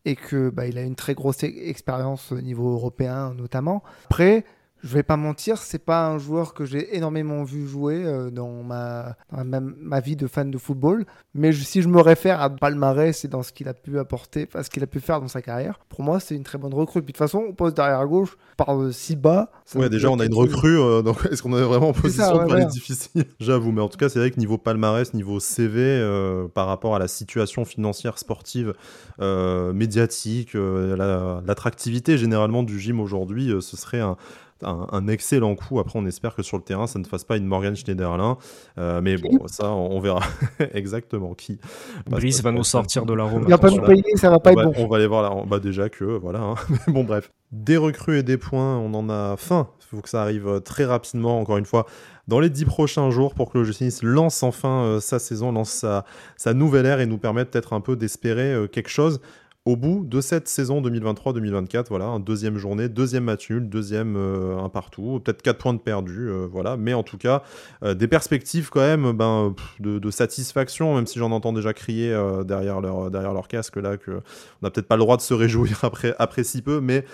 [0.05, 3.83] et que bah, a une très grosse expérience au niveau européen notamment.
[4.07, 4.45] Après,
[4.85, 8.63] je vais pas mentir, c'est pas un joueur que j'ai énormément vu jouer euh, dans,
[8.63, 11.07] ma, ma, vie de fan de football.
[11.33, 14.69] Mais si je me réfère à palmarès et dans ce qu'il a pu apporter, ce
[14.69, 17.01] qu'il a pu faire dans sa carrière, pour moi, c'est une très bonne recrue.
[17.01, 19.51] Puis de toute façon, on pose derrière à gauche, par si bas.
[19.75, 20.79] Ouais, déjà, on a une recrue.
[20.79, 23.25] Euh, donc, est-ce qu'on est vraiment en position de parler difficile?
[23.41, 26.95] J'avoue, mais en tout cas, c'est vrai que niveau palmarès, niveau CV, euh, par rapport
[26.95, 28.75] à la situation financière, sportive,
[29.19, 34.17] médiatique, l'attractivité généralement du gym aujourd'hui, ce serait un
[34.63, 35.79] un, excellent coup.
[35.79, 38.39] Après, on espère que sur le terrain, ça ne fasse pas une Morgan Schneiderlin.
[38.79, 40.23] Euh, mais bon, ça, on, verra
[40.75, 41.59] exactement qui.
[42.07, 43.45] Brice va nous sortir de la Rome.
[43.47, 44.73] Il va pas nous payer, ça va pas être bon.
[44.77, 45.43] On va aller voir là.
[45.47, 46.41] Bah, déjà que, voilà.
[46.41, 46.55] Hein.
[46.89, 47.31] bon, bref.
[47.53, 49.69] Des recrues et des points, on en a faim.
[49.81, 51.87] Il faut que ça arrive euh, très rapidement, encore une fois,
[52.27, 55.71] dans les dix prochains jours pour que le Nice lance enfin euh, sa saison, lance
[55.71, 56.05] sa,
[56.37, 59.21] sa, nouvelle ère et nous permette peut-être un peu d'espérer quelque chose
[59.67, 64.59] au bout de cette saison 2023-2024, voilà, un deuxième journée, deuxième match nul, deuxième euh,
[64.59, 66.77] un partout, peut-être quatre points de perdu, euh, voilà.
[66.77, 67.43] Mais en tout cas,
[67.83, 72.83] euh, des perspectives quand même ben, de, satisfaction, même si j'en entends déjà crier derrière,
[72.83, 74.23] leur, casque là, qu'on
[74.63, 75.83] n'a peut-être pas le droit de se réjouir
[76.19, 77.07] après, si peu, mais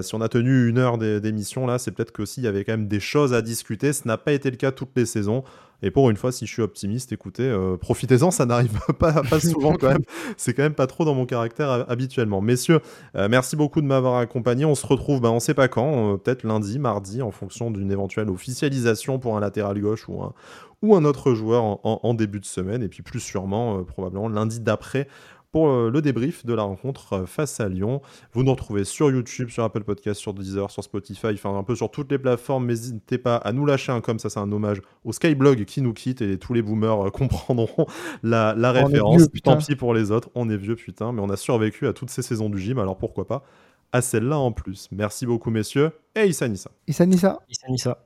[0.00, 2.72] si on a tenu une heure d'émission là, c'est peut-être qu'aussi il y avait quand
[2.72, 3.92] même des choses à discuter.
[3.92, 5.44] Ce n'a pas été le cas toutes les saisons.
[5.82, 9.74] Et pour une fois, si je suis optimiste, écoutez, euh, profitez-en, ça n'arrive pas, souvent
[9.74, 10.02] quand même.
[10.36, 12.40] C'est quand même pas trop dans mon caractère euh, habituellement.
[12.40, 12.80] Messieurs,
[13.14, 14.64] euh, merci beaucoup de m'avoir accompagné.
[14.64, 18.28] On se retrouve, ben, on sait pas quand, peut-être lundi, mardi, en fonction d'une éventuelle
[18.28, 22.82] officialisation pour un latéral gauche ou un autre joueur en, début de semaine.
[22.82, 25.06] Et puis plus sûrement, probablement lundi d'après
[25.50, 28.02] pour euh, le débrief de la rencontre euh, face à Lyon.
[28.32, 31.74] Vous nous retrouvez sur YouTube, sur Apple Podcast, sur Deezer, sur Spotify, enfin un peu
[31.74, 32.66] sur toutes les plateformes.
[32.66, 35.92] N'hésitez pas à nous lâcher un comme ça, c'est un hommage au Skyblog qui nous
[35.92, 37.86] quitte et tous les boomers euh, comprendront
[38.22, 39.28] la, référence.
[39.42, 42.10] Tant pis pour les autres, on est vieux putain, mais on a survécu à toutes
[42.10, 43.44] ces saisons du gym, alors pourquoi pas
[43.90, 44.88] à celle-là en plus.
[44.92, 46.70] Merci beaucoup messieurs et Issa Nissa.
[46.86, 47.38] Issa Nissa.
[47.48, 48.04] Issa Nissa.